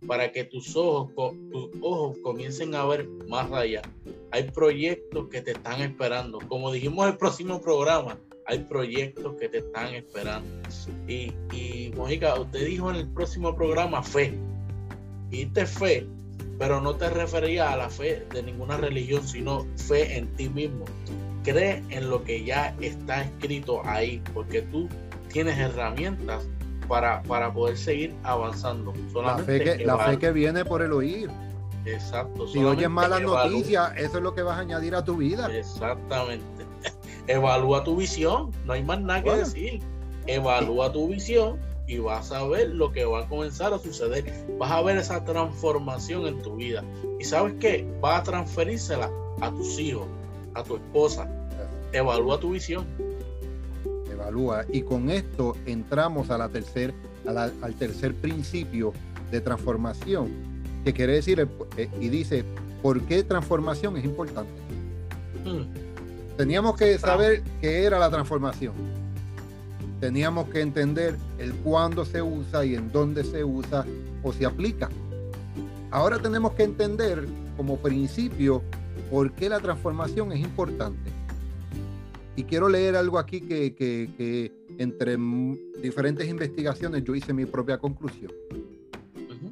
para 0.06 0.32
que 0.32 0.44
tus 0.44 0.76
ojos, 0.76 1.34
tus 1.50 1.70
ojos 1.80 2.18
comiencen 2.22 2.74
a 2.74 2.84
ver 2.86 3.08
más 3.28 3.50
allá. 3.52 3.82
Hay 4.30 4.50
proyectos 4.50 5.28
que 5.28 5.42
te 5.42 5.52
están 5.52 5.80
esperando. 5.80 6.38
Como 6.48 6.72
dijimos 6.72 7.06
en 7.06 7.12
el 7.12 7.18
próximo 7.18 7.60
programa, 7.60 8.18
hay 8.46 8.60
proyectos 8.60 9.34
que 9.36 9.48
te 9.48 9.58
están 9.58 9.94
esperando. 9.94 10.48
Y, 11.06 11.32
y 11.52 11.92
Mojica, 11.96 12.38
usted 12.38 12.66
dijo 12.66 12.90
en 12.90 12.96
el 12.96 13.08
próximo 13.08 13.54
programa 13.54 14.02
fe. 14.02 14.34
Y 15.30 15.46
te 15.46 15.66
fe 15.66 16.06
pero 16.60 16.78
no 16.78 16.94
te 16.94 17.08
refería 17.08 17.72
a 17.72 17.76
la 17.78 17.88
fe 17.88 18.26
de 18.34 18.42
ninguna 18.42 18.76
religión, 18.76 19.26
sino 19.26 19.66
fe 19.76 20.18
en 20.18 20.26
ti 20.36 20.50
mismo. 20.50 20.84
Cree 21.42 21.82
en 21.88 22.10
lo 22.10 22.22
que 22.22 22.44
ya 22.44 22.76
está 22.82 23.22
escrito 23.22 23.80
ahí, 23.86 24.22
porque 24.34 24.60
tú 24.60 24.86
tienes 25.32 25.58
herramientas 25.58 26.46
para, 26.90 27.22
para 27.22 27.52
poder 27.52 27.78
seguir 27.78 28.16
avanzando. 28.24 28.92
la, 29.14 29.38
fe 29.38 29.62
que, 29.62 29.84
la 29.86 29.96
fe 29.96 30.18
que 30.18 30.32
viene 30.32 30.64
por 30.64 30.82
el 30.82 30.92
oír. 30.92 31.30
Exacto. 31.86 32.48
Si 32.48 32.58
oyes 32.64 32.90
malas 32.90 33.22
noticias, 33.22 33.92
eso 33.96 34.16
es 34.18 34.22
lo 34.24 34.34
que 34.34 34.42
vas 34.42 34.58
a 34.58 34.62
añadir 34.62 34.96
a 34.96 35.04
tu 35.04 35.16
vida. 35.16 35.48
Exactamente. 35.56 36.66
Evalúa 37.28 37.84
tu 37.84 37.94
visión, 37.94 38.50
no 38.66 38.72
hay 38.72 38.82
más 38.82 39.00
nada 39.00 39.22
que 39.22 39.30
decir. 39.30 39.80
Evalúa 40.26 40.92
tu 40.92 41.06
visión 41.06 41.60
y 41.86 41.98
vas 41.98 42.32
a 42.32 42.44
ver 42.44 42.70
lo 42.70 42.90
que 42.90 43.04
va 43.04 43.20
a 43.20 43.28
comenzar 43.28 43.72
a 43.72 43.78
suceder. 43.78 44.24
Vas 44.58 44.72
a 44.72 44.82
ver 44.82 44.98
esa 44.98 45.24
transformación 45.24 46.26
en 46.26 46.42
tu 46.42 46.56
vida. 46.56 46.82
Y 47.20 47.24
sabes 47.24 47.54
qué? 47.60 47.88
Vas 48.00 48.22
a 48.22 48.24
transferírsela 48.24 49.08
a 49.40 49.50
tus 49.52 49.78
hijos, 49.78 50.08
a 50.54 50.64
tu 50.64 50.74
esposa. 50.74 51.30
Evalúa 51.92 52.40
tu 52.40 52.50
visión. 52.50 52.84
Evalúa. 54.20 54.64
Y 54.72 54.82
con 54.82 55.10
esto 55.10 55.56
entramos 55.66 56.30
a 56.30 56.38
la 56.38 56.48
tercer, 56.48 56.94
al 57.26 57.74
tercer 57.74 58.14
principio 58.14 58.92
de 59.30 59.40
transformación, 59.40 60.28
que 60.84 60.92
quiere 60.92 61.14
decir, 61.14 61.46
eh, 61.76 61.88
y 62.00 62.08
dice, 62.08 62.44
¿por 62.82 63.02
qué 63.02 63.22
transformación 63.22 63.96
es 63.96 64.04
importante? 64.04 64.52
Hmm. 65.44 66.36
Teníamos 66.36 66.76
que 66.76 66.98
saber 66.98 67.42
qué 67.60 67.84
era 67.84 67.98
la 67.98 68.10
transformación 68.10 68.72
teníamos 70.00 70.48
que 70.48 70.62
entender 70.62 71.16
el 71.38 71.54
cuándo 71.56 72.04
se 72.04 72.22
usa 72.22 72.64
y 72.64 72.74
en 72.74 72.90
dónde 72.90 73.22
se 73.22 73.44
usa 73.44 73.84
o 74.22 74.32
se 74.32 74.46
aplica. 74.46 74.88
Ahora 75.90 76.18
tenemos 76.18 76.52
que 76.52 76.64
entender 76.64 77.28
como 77.56 77.76
principio 77.76 78.62
por 79.10 79.32
qué 79.32 79.48
la 79.48 79.60
transformación 79.60 80.32
es 80.32 80.40
importante. 80.40 81.10
Y 82.40 82.44
quiero 82.44 82.70
leer 82.70 82.96
algo 82.96 83.18
aquí 83.18 83.42
que, 83.42 84.50
entre 84.78 85.18
diferentes 85.82 86.26
investigaciones 86.26 87.04
yo 87.04 87.14
hice 87.14 87.34
mi 87.34 87.44
propia 87.44 87.76
conclusión. 87.76 88.32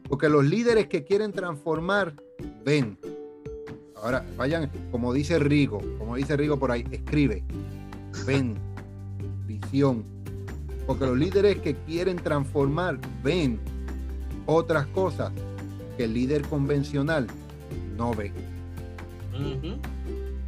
Porque 0.08 0.30
los 0.30 0.42
líderes 0.42 0.86
que 0.86 1.04
quieren 1.04 1.32
transformar 1.32 2.14
ven. 2.64 2.96
Ahora, 3.94 4.24
vayan, 4.38 4.70
como 4.90 5.12
dice 5.12 5.38
Rigo, 5.38 5.82
como 5.98 6.16
dice 6.16 6.34
Rigo 6.38 6.58
por 6.58 6.72
ahí, 6.72 6.82
escribe, 6.90 7.44
ven, 8.26 8.56
visión, 9.46 10.02
porque 10.86 11.04
los 11.04 11.18
líderes 11.18 11.58
que 11.58 11.74
quieren 11.74 12.16
transformar 12.16 12.98
ven 13.22 13.60
otras 14.46 14.86
cosas 14.86 15.30
que 15.98 16.04
el 16.04 16.14
líder 16.14 16.40
convencional 16.40 17.26
no 17.98 18.14
ve. 18.14 18.32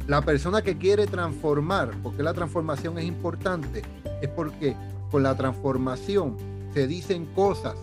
La 0.07 0.21
persona 0.21 0.61
que 0.61 0.77
quiere 0.77 1.07
transformar, 1.07 1.91
porque 2.03 2.23
la 2.23 2.33
transformación 2.33 2.97
es 2.97 3.05
importante, 3.05 3.81
es 4.21 4.29
porque 4.29 4.75
con 5.09 5.23
la 5.23 5.35
transformación 5.35 6.37
se 6.73 6.87
dicen 6.87 7.25
cosas 7.35 7.75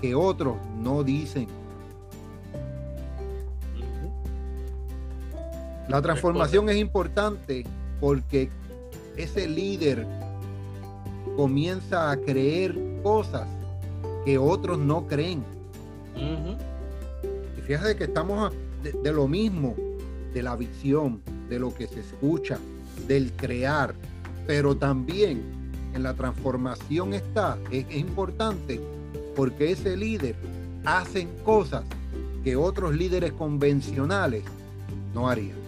que 0.00 0.14
otros 0.14 0.56
no 0.80 1.02
dicen. 1.04 1.46
La 5.88 6.00
transformación 6.00 6.68
es 6.68 6.76
importante 6.76 7.64
porque 8.00 8.48
ese 9.16 9.48
líder 9.48 10.06
comienza 11.36 12.10
a 12.10 12.16
creer 12.16 12.78
cosas 13.02 13.48
que 14.24 14.38
otros 14.38 14.78
no 14.78 15.06
creen. 15.06 15.42
Y 17.56 17.60
fíjate 17.62 17.96
que 17.96 18.04
estamos 18.04 18.52
de, 18.82 19.12
lo 19.12 19.26
mismo, 19.26 19.74
de 20.32 20.42
la 20.42 20.54
visión, 20.56 21.20
de 21.50 21.58
lo 21.58 21.74
que 21.74 21.86
se 21.88 22.00
escucha, 22.00 22.58
del 23.06 23.32
crear, 23.32 23.94
pero 24.46 24.76
también 24.76 25.42
en 25.94 26.02
la 26.02 26.14
transformación 26.14 27.12
está, 27.12 27.58
es, 27.70 27.84
importante 27.94 28.80
porque 29.34 29.72
ese 29.72 29.96
líder 29.96 30.36
hacen 30.84 31.28
cosas 31.44 31.84
que 32.44 32.56
otros 32.56 32.94
líderes 32.94 33.32
convencionales 33.32 34.44
no 35.12 35.28
harían. 35.28 35.58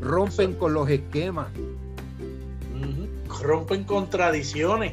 Rompen 0.00 0.52
con 0.54 0.74
los 0.74 0.88
esquemas. 0.88 1.48
Rompen 3.42 3.84
con 3.84 4.10
tradiciones. 4.10 4.92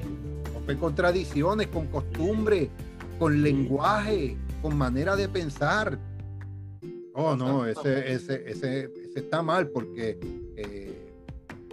Rompen 0.54 0.78
con 0.78 0.96
tradiciones, 0.96 1.68
con 1.68 1.88
costumbres, 1.88 2.70
con 3.20 3.44
lenguaje, 3.44 4.38
con 4.62 4.78
manera 4.78 5.16
de 5.16 5.28
pensar. 5.28 6.00
Oh, 7.16 7.36
no, 7.36 7.66
ese, 7.66 8.12
ese, 8.12 8.44
ese, 8.50 8.90
está 9.16 9.42
mal 9.44 9.68
porque 9.68 10.18
eh, 10.58 11.14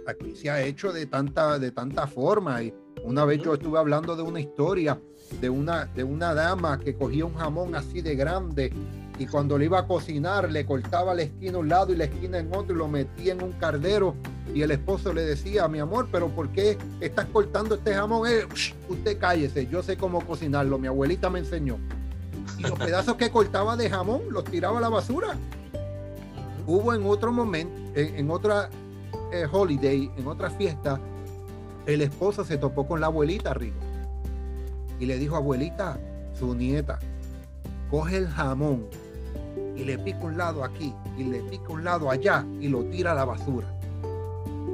aquí 0.05 0.35
se 0.35 0.49
ha 0.49 0.61
hecho 0.61 0.93
de 0.93 1.05
tanta, 1.07 1.57
de 1.57 1.71
tanta 1.71 2.05
forma. 2.07 2.61
Y 2.61 2.73
una 3.03 3.25
vez 3.25 3.41
yo 3.41 3.55
estuve 3.55 3.79
hablando 3.79 4.15
de 4.15 4.21
una 4.21 4.39
historia 4.39 4.99
de 5.39 5.49
una, 5.49 5.85
de 5.85 6.03
una 6.03 6.33
dama 6.33 6.79
que 6.79 6.95
cogía 6.95 7.25
un 7.25 7.35
jamón 7.35 7.75
así 7.75 8.01
de 8.01 8.15
grande 8.15 8.71
y 9.17 9.27
cuando 9.27 9.57
le 9.57 9.65
iba 9.65 9.79
a 9.79 9.87
cocinar 9.87 10.51
le 10.51 10.65
cortaba 10.65 11.13
la 11.13 11.23
esquina 11.23 11.57
a 11.57 11.59
un 11.59 11.69
lado 11.69 11.93
y 11.93 11.95
la 11.95 12.05
esquina 12.05 12.39
en 12.39 12.53
otro 12.53 12.75
y 12.75 12.77
lo 12.77 12.87
metía 12.87 13.33
en 13.33 13.43
un 13.43 13.51
cardero 13.53 14.15
y 14.53 14.61
el 14.61 14.71
esposo 14.71 15.13
le 15.13 15.21
decía, 15.21 15.67
mi 15.67 15.79
amor, 15.79 16.09
pero 16.11 16.27
¿por 16.29 16.49
qué 16.49 16.77
estás 16.99 17.25
cortando 17.27 17.75
este 17.75 17.93
jamón? 17.93 18.27
Eh, 18.29 18.45
usted 18.89 19.17
cállese, 19.17 19.67
yo 19.67 19.81
sé 19.81 19.95
cómo 19.95 20.25
cocinarlo, 20.25 20.77
mi 20.77 20.87
abuelita 20.87 21.29
me 21.29 21.39
enseñó. 21.39 21.77
Y 22.57 22.61
los 22.61 22.77
pedazos 22.77 23.15
que 23.15 23.29
cortaba 23.29 23.75
de 23.75 23.89
jamón 23.89 24.21
los 24.29 24.43
tiraba 24.43 24.77
a 24.77 24.81
la 24.81 24.89
basura. 24.89 25.37
Hubo 26.67 26.93
en 26.93 27.05
otro 27.05 27.31
momento, 27.31 27.73
en, 27.95 28.29
otra 28.29 28.69
eh, 29.31 29.47
holiday, 29.51 30.11
en 30.15 30.27
otra 30.27 30.49
fiesta, 30.51 30.99
el 31.85 32.01
esposo 32.01 32.45
se 32.45 32.57
topó 32.57 32.87
con 32.87 33.01
la 33.01 33.07
abuelita 33.07 33.51
arriba 33.51 33.77
y 34.99 35.07
le 35.07 35.17
dijo, 35.17 35.35
abuelita, 35.35 35.99
su 36.37 36.53
nieta, 36.53 36.99
coge 37.89 38.17
el 38.17 38.27
jamón 38.27 38.85
y 39.75 39.83
le 39.83 39.97
pica 39.97 40.19
un 40.19 40.37
lado 40.37 40.63
aquí 40.63 40.93
y 41.17 41.23
le 41.23 41.39
pica 41.41 41.69
un 41.69 41.83
lado 41.83 42.11
allá 42.11 42.45
y 42.59 42.67
lo 42.67 42.83
tira 42.85 43.13
a 43.13 43.15
la 43.15 43.25
basura. 43.25 43.67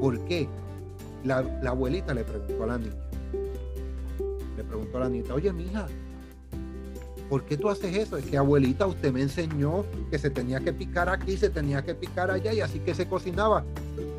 ¿Por 0.02 0.20
qué? 0.26 0.50
La 1.24 1.40
abuelita 1.66 2.14
le 2.14 2.24
preguntó 2.24 2.64
a 2.64 2.68
la 2.68 2.78
niña. 2.78 3.08
Le 4.58 4.64
preguntó 4.64 4.98
a 4.98 5.02
la 5.02 5.10
nieta, 5.10 5.34
oye, 5.34 5.54
mija, 5.54 5.88
¿por 7.30 7.46
qué 7.46 7.58
tú 7.58 7.70
haces 7.70 7.96
eso? 7.96 8.18
Es 8.18 8.26
que 8.26 8.38
abuelita, 8.38 8.88
usted 8.88 9.12
me 9.12 9.22
enseñó 9.22 9.86
que 10.10 10.18
se 10.18 10.30
tenía 10.30 10.60
que 10.60 10.74
picar 10.74 11.10
aquí, 11.10 11.38
se 11.38 11.50
tenía 11.50 11.84
que 11.84 11.96
picar 11.96 12.32
allá 12.32 12.54
y 12.54 12.62
así 12.62 12.80
que 12.80 12.94
se 12.94 13.08
cocinaba. 13.08 13.64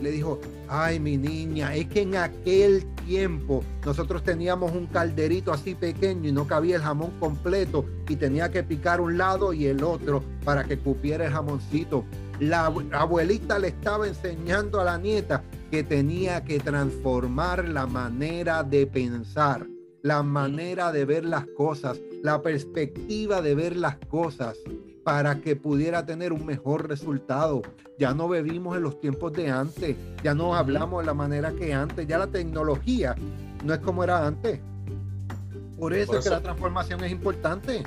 Le 0.01 0.11
dijo, 0.11 0.39
ay 0.69 1.01
mi 1.01 1.17
niña, 1.17 1.75
es 1.75 1.89
que 1.89 2.03
en 2.03 2.17
aquel 2.17 2.85
tiempo 3.07 3.65
nosotros 3.85 4.23
teníamos 4.23 4.73
un 4.73 4.87
calderito 4.87 5.53
así 5.53 5.75
pequeño 5.75 6.29
y 6.29 6.33
no 6.33 6.47
cabía 6.47 6.77
el 6.77 6.83
jamón 6.83 7.11
completo 7.19 7.85
y 8.09 8.17
tenía 8.17 8.51
que 8.51 8.63
picar 8.63 9.01
un 9.01 9.19
lado 9.19 9.53
y 9.53 9.67
el 9.67 9.83
otro 9.83 10.23
para 10.45 10.65
que 10.65 10.79
cupiera 10.79 11.27
el 11.27 11.33
jamoncito. 11.33 12.05
La 12.41 12.67
abuelita 12.93 13.59
le 13.59 13.69
estaba 13.69 14.07
enseñando 14.07 14.81
a 14.81 14.85
la 14.85 14.99
nieta 14.99 15.43
que 15.71 15.83
tenía 15.83 16.45
que 16.45 16.61
transformar 16.61 17.69
la 17.69 17.87
manera 17.87 18.63
de 18.63 18.87
pensar, 18.87 19.67
la 20.03 20.23
manera 20.23 20.93
de 20.93 21.05
ver 21.05 21.25
las 21.25 21.47
cosas, 21.57 22.01
la 22.23 22.43
perspectiva 22.43 23.41
de 23.43 23.55
ver 23.55 23.77
las 23.77 23.97
cosas 24.09 24.57
para 25.05 25.41
que 25.41 25.57
pudiera 25.57 26.05
tener 26.05 26.33
un 26.33 26.45
mejor 26.45 26.89
resultado. 26.89 27.63
Ya 27.99 28.13
no 28.15 28.29
bebimos 28.29 28.77
en 28.77 28.83
los 28.83 29.01
tiempos 29.01 29.33
de 29.33 29.51
antes, 29.51 29.97
ya 30.23 30.35
no 30.35 30.55
hablamos 30.55 31.01
de 31.01 31.07
la 31.07 31.15
manera 31.15 31.53
que 31.53 31.73
antes, 31.73 32.07
ya 32.07 32.19
la 32.19 32.27
tecnología 32.27 33.15
no 33.65 33.75
es 33.75 33.81
como 33.81 34.05
era 34.05 34.27
antes. 34.27 34.61
Por 35.79 35.95
eso, 35.95 36.19
es 36.19 36.25
que 36.25 36.31
la 36.31 36.43
transformación 36.43 37.03
es 37.05 37.13
importante. 37.13 37.83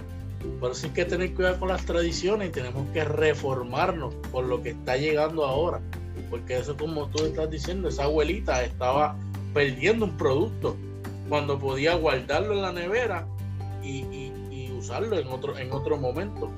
Por 0.59 0.71
eso 0.71 0.87
hay 0.87 0.93
que 0.93 1.05
tener 1.05 1.33
cuidado 1.33 1.59
con 1.59 1.67
las 1.67 1.85
tradiciones 1.85 2.49
y 2.49 2.51
tenemos 2.51 2.89
que 2.91 3.03
reformarnos 3.03 4.15
por 4.31 4.45
lo 4.45 4.61
que 4.61 4.69
está 4.69 4.97
llegando 4.97 5.45
ahora. 5.45 5.79
Porque 6.29 6.57
eso, 6.57 6.75
como 6.77 7.07
tú 7.07 7.25
estás 7.25 7.49
diciendo, 7.49 7.89
esa 7.89 8.05
abuelita 8.05 8.63
estaba 8.63 9.15
perdiendo 9.53 10.05
un 10.05 10.17
producto 10.17 10.75
cuando 11.29 11.59
podía 11.59 11.95
guardarlo 11.95 12.53
en 12.53 12.61
la 12.61 12.71
nevera 12.71 13.27
y, 13.83 14.71
usarlo 14.77 15.17
en 15.17 15.27
otro, 15.27 15.57
en 15.57 15.71
otro 15.71 15.97
momento. 15.97 16.49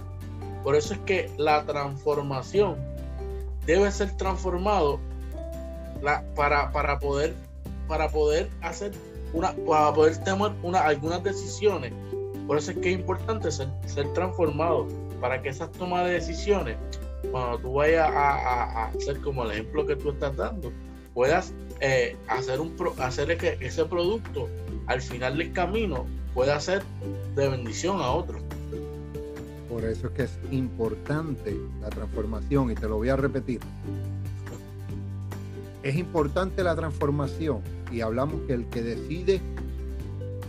Por 0.64 0.76
eso 0.76 0.94
es 0.94 1.00
que 1.02 1.30
la 1.38 1.66
transformación 1.66 2.78
debe 3.66 3.92
ser 3.92 4.16
transformado 4.16 5.00
para, 6.36 6.72
para, 6.72 7.00
poder, 7.00 7.34
para 7.88 8.10
poder 8.10 8.50
hacer 8.62 8.94
una, 9.34 9.54
para 9.68 9.94
poder 9.94 10.24
tomar 10.24 10.54
una, 10.64 10.80
algunas 10.80 11.22
decisiones. 11.24 11.92
Por 12.48 12.58
eso 12.58 12.72
es 12.72 12.78
que 12.78 12.94
es 12.94 13.00
importante 13.00 13.52
ser, 13.52 13.68
ser 13.86 14.12
transformado 14.14 14.88
para 15.20 15.42
que 15.42 15.50
esas 15.50 15.72
tomas 15.72 16.06
de 16.06 16.14
decisiones, 16.14 16.78
cuando 17.32 17.58
tú 17.58 17.74
vayas 17.74 18.10
a, 18.10 18.88
hacer 18.88 19.22
como 19.22 19.44
el 19.44 19.52
ejemplo 19.52 19.86
que 19.86 19.96
tú 19.96 20.12
estás 20.12 20.36
dando, 20.36 20.72
puedas 21.14 21.54
eh, 21.80 22.18
hacer, 22.28 22.60
un, 22.60 22.76
hacer 23.00 23.38
que 23.38 23.58
ese 23.62 23.86
producto 23.86 24.50
al 24.88 25.02
final 25.02 25.38
del 25.38 25.54
camino 25.54 26.06
pueda 26.34 26.60
ser 26.60 26.84
de 27.36 27.50
bendición 27.50 28.02
a 28.02 28.12
otros. 28.12 28.42
Por 29.70 29.86
eso 29.86 30.08
es 30.08 30.14
que 30.14 30.24
es 30.24 30.40
importante 30.52 31.58
la 31.82 31.90
transformación 31.90 32.72
y 32.72 32.76
te 32.76 32.88
lo 32.88 32.98
voy 32.98 33.10
a 33.10 33.16
repetir. 33.16 33.60
Es 35.82 35.96
importante 35.96 36.64
la 36.64 36.76
transformación 36.76 37.62
y 37.92 38.02
hablamos 38.02 38.42
que 38.48 38.54
el 38.54 38.66
que 38.68 38.82
decide 38.82 39.42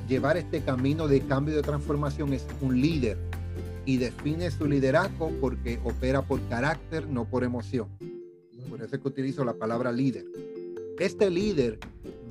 llevar 0.08 0.36
este 0.36 0.60
camino 0.62 1.08
de 1.08 1.20
cambio 1.22 1.56
de 1.56 1.62
transformación 1.62 2.32
es 2.32 2.46
un 2.60 2.80
líder 2.80 3.18
y 3.86 3.96
define 3.96 4.50
su 4.50 4.66
liderazgo 4.66 5.30
porque 5.40 5.80
opera 5.84 6.22
por 6.22 6.40
carácter, 6.48 7.06
no 7.06 7.24
por 7.24 7.44
emoción. 7.44 7.88
Por 8.70 8.80
eso 8.82 8.96
es 8.96 9.02
que 9.02 9.08
utilizo 9.08 9.44
la 9.44 9.54
palabra 9.54 9.90
líder. 9.92 10.24
Este 10.98 11.30
líder 11.30 11.78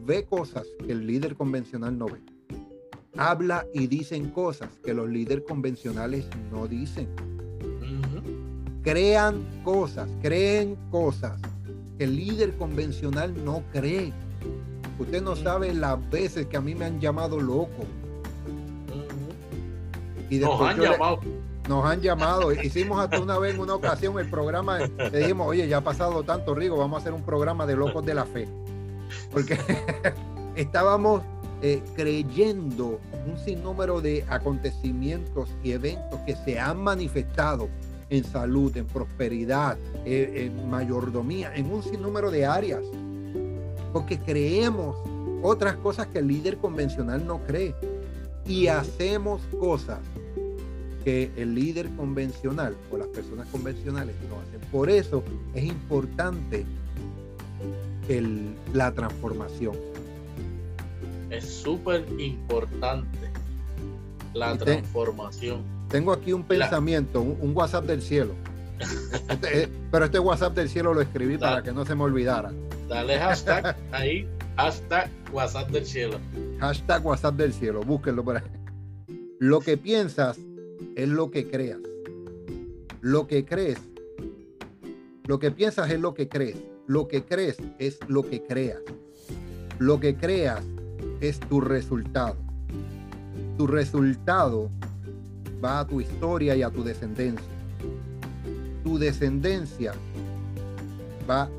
ve 0.05 0.25
cosas 0.25 0.65
que 0.85 0.91
el 0.91 1.05
líder 1.05 1.35
convencional 1.35 1.97
no 1.97 2.05
ve 2.05 2.32
habla 3.17 3.65
y 3.73 3.87
dicen 3.87 4.29
cosas 4.29 4.69
que 4.83 4.93
los 4.93 5.09
líderes 5.09 5.43
convencionales 5.47 6.25
no 6.51 6.67
dicen. 6.67 7.07
Crean 8.81 9.43
cosas, 9.63 10.09
creen 10.21 10.75
cosas 10.91 11.39
que 11.97 12.03
el 12.03 12.15
líder 12.15 12.55
convencional 12.57 13.33
no 13.45 13.63
cree. 13.71 14.11
Usted 14.99 15.21
no 15.21 15.35
sabe 15.35 15.73
las 15.73 15.97
veces 16.09 16.47
que 16.47 16.57
a 16.57 16.61
mí 16.61 16.75
me 16.75 16.85
han 16.85 16.99
llamado 16.99 17.39
loco. 17.39 17.85
Y 20.29 20.39
nos 20.39 20.59
han 20.61 20.79
llamado. 20.79 21.19
nos 21.69 21.85
han 21.85 22.01
llamado. 22.01 22.51
Hicimos 22.63 22.99
hasta 22.99 23.21
una 23.21 23.37
vez 23.37 23.55
en 23.55 23.61
una 23.61 23.75
ocasión 23.75 24.19
el 24.19 24.29
programa. 24.29 24.79
Le 24.79 25.19
dijimos, 25.19 25.47
oye, 25.47 25.67
ya 25.67 25.77
ha 25.77 25.81
pasado 25.81 26.23
tanto, 26.23 26.53
Rigo, 26.53 26.77
vamos 26.77 26.97
a 26.97 27.01
hacer 27.01 27.13
un 27.13 27.23
programa 27.23 27.65
de 27.65 27.75
locos 27.75 28.05
de 28.05 28.13
la 28.13 28.25
fe. 28.25 28.49
Porque 29.31 29.57
estábamos 30.55 31.21
eh, 31.65 31.81
creyendo 31.95 32.99
un 33.25 33.37
sinnúmero 33.37 34.01
de 34.01 34.25
acontecimientos 34.27 35.47
y 35.63 35.71
eventos 35.71 36.19
que 36.25 36.35
se 36.35 36.59
han 36.59 36.83
manifestado 36.83 37.69
en 38.09 38.25
salud, 38.25 38.75
en 38.75 38.85
prosperidad, 38.85 39.77
eh, 40.03 40.51
en 40.51 40.69
mayordomía, 40.69 41.55
en 41.55 41.71
un 41.71 41.81
sinnúmero 41.81 42.31
de 42.31 42.45
áreas, 42.45 42.83
porque 43.93 44.19
creemos 44.19 44.97
otras 45.41 45.77
cosas 45.77 46.07
que 46.07 46.19
el 46.19 46.27
líder 46.27 46.57
convencional 46.57 47.25
no 47.25 47.39
cree. 47.47 47.73
Y 48.45 48.67
hacemos 48.67 49.41
cosas 49.57 49.99
que 51.05 51.31
el 51.37 51.55
líder 51.55 51.87
convencional 51.95 52.75
o 52.91 52.97
las 52.97 53.07
personas 53.07 53.47
convencionales 53.47 54.15
no 54.29 54.35
hacen. 54.41 54.69
Por 54.69 54.89
eso 54.89 55.23
es 55.53 55.63
importante 55.63 56.65
la 58.73 58.91
transformación 58.91 59.92
es 61.33 61.45
súper 61.45 62.05
importante 62.19 63.31
la 64.33 64.57
transformación. 64.57 65.63
Tengo 65.89 66.11
aquí 66.11 66.33
un 66.33 66.43
pensamiento, 66.43 67.21
un, 67.21 67.55
WhatsApp 67.55 67.85
del 67.85 68.01
cielo. 68.01 68.33
Este, 69.29 69.63
eh, 69.63 69.69
pero 69.91 70.05
este 70.05 70.19
WhatsApp 70.19 70.55
del 70.55 70.69
cielo 70.69 70.93
lo 70.93 71.01
escribí 71.01 71.37
para 71.37 71.61
que 71.61 71.71
no 71.71 71.85
se 71.85 71.95
me 71.95 72.03
olvidara. 72.03 72.51
Dale 72.89 73.17
hashtag 73.19 73.75
ahí, 73.91 74.27
hashtag 74.57 75.09
WhatsApp 75.31 75.69
del 75.69 75.85
cielo. 75.85 76.19
Hashtag 76.59 77.05
WhatsApp 77.05 77.35
del 77.35 77.53
cielo, 77.53 77.81
búsquenlo 77.81 78.23
por 78.23 78.37
ahí. 78.37 78.43
Lo 79.39 79.59
que 79.59 79.77
piensas 79.77 80.39
es 80.95 81.09
lo 81.09 81.31
que 81.31 81.49
creas. 81.49 81.79
Lo 83.01 83.27
que 83.27 83.45
crees, 83.45 83.79
lo 85.25 85.39
que 85.39 85.51
piensas 85.51 85.91
es 85.91 85.99
lo 85.99 86.13
que 86.13 86.27
crees. 86.27 86.57
Lo 86.87 87.07
que 87.07 87.23
crees 87.23 87.57
es 87.79 87.99
lo 88.07 88.23
que 88.23 88.43
creas. 88.43 88.81
Lo 89.79 89.99
que 89.99 90.15
creas 90.15 90.63
es 91.29 91.39
tu 91.39 91.61
resultado. 91.61 92.35
Tu 93.57 93.65
resultado 93.65 94.69
va 95.63 95.79
a 95.79 95.87
tu 95.87 96.01
historia 96.01 96.53
y 96.53 96.63
a 96.63 96.69
tu 96.69 96.83
descendencia. 96.83 97.47
Tu 98.83 98.97
descendencia 98.97 99.93
va 101.29 101.49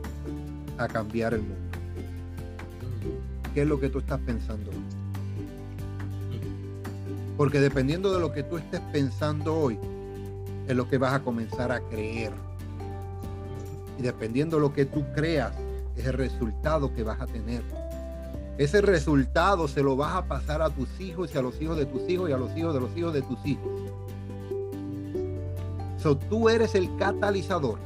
a 0.77 0.87
cambiar 0.87 1.33
el 1.33 1.41
mundo. 1.41 1.57
¿Qué 3.55 3.63
es 3.63 3.69
lo 3.69 3.81
que 3.81 3.89
tú 3.89 4.01
estás 4.01 4.21
pensando? 4.21 4.71
Porque 7.39 7.59
dependiendo 7.59 8.13
de 8.13 8.21
lo 8.21 8.33
que 8.33 8.43
tú 8.43 8.59
estés 8.59 8.81
pensando 8.93 9.57
hoy, 9.57 9.79
es 10.69 10.77
lo 10.77 10.89
que 10.91 10.99
vas 10.99 11.15
a 11.15 11.23
comenzar 11.23 11.73
a 11.73 11.81
creer. 11.81 12.33
Y 13.99 14.03
dependiendo 14.03 14.57
de 14.57 14.63
lo 14.63 14.75
que 14.75 14.85
tú 14.85 15.05
creas, 15.15 15.55
es 15.97 16.05
el 16.05 16.13
resultado 16.13 16.93
que 16.95 17.03
vas 17.03 17.19
a 17.21 17.27
tener. 17.27 17.63
Ese 18.57 18.81
resultado 18.81 19.67
se 19.67 19.83
lo 19.83 19.97
vas 19.97 20.15
a 20.15 20.27
pasar 20.27 20.63
a 20.63 20.71
tus 20.71 20.89
hijos 21.01 21.35
y 21.35 21.39
a 21.39 21.43
los 21.43 21.61
hijos 21.61 21.77
de 21.77 21.87
tus 21.87 22.09
hijos 22.09 22.31
y 22.31 22.33
a 22.33 22.37
los 22.37 22.57
hijos 22.57 22.73
de 22.73 22.81
los 22.81 22.97
hijos 22.97 23.13
de 23.13 23.23
tus 23.23 23.45
hijos. 23.45 23.69
So, 26.01 26.17
tú 26.17 26.49
eres 26.49 26.75
el 26.75 26.95
catalizador. 26.97 27.79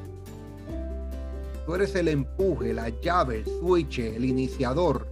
Tú 1.65 1.75
eres 1.75 1.95
el 1.95 2.09
empuje, 2.09 2.75
la 2.75 2.89
llave, 2.89 3.39
el 3.39 3.45
switch, 3.45 4.01
el 4.01 4.25
iniciador 4.25 5.07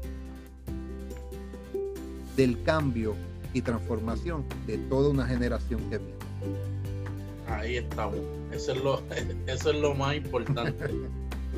del 2.36 2.62
cambio 2.62 3.14
y 3.54 3.62
transformación 3.62 4.44
de 4.66 4.76
toda 4.76 5.10
una 5.10 5.26
generación 5.26 5.80
que 5.88 5.98
viene. 5.98 6.16
Ahí 7.48 7.76
estamos. 7.76 8.18
Eso 8.52 8.72
es 8.72 8.82
lo, 8.82 9.02
eso 9.46 9.70
es 9.70 9.76
lo 9.80 9.94
más 9.94 10.16
importante. 10.16 10.90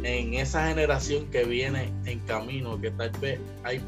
En 0.02 0.34
esa 0.34 0.68
generación 0.68 1.26
que 1.26 1.44
viene 1.44 1.92
en 2.04 2.20
camino, 2.20 2.80
que 2.80 2.90
tal 2.92 3.10
vez 3.20 3.40
hay 3.64 3.80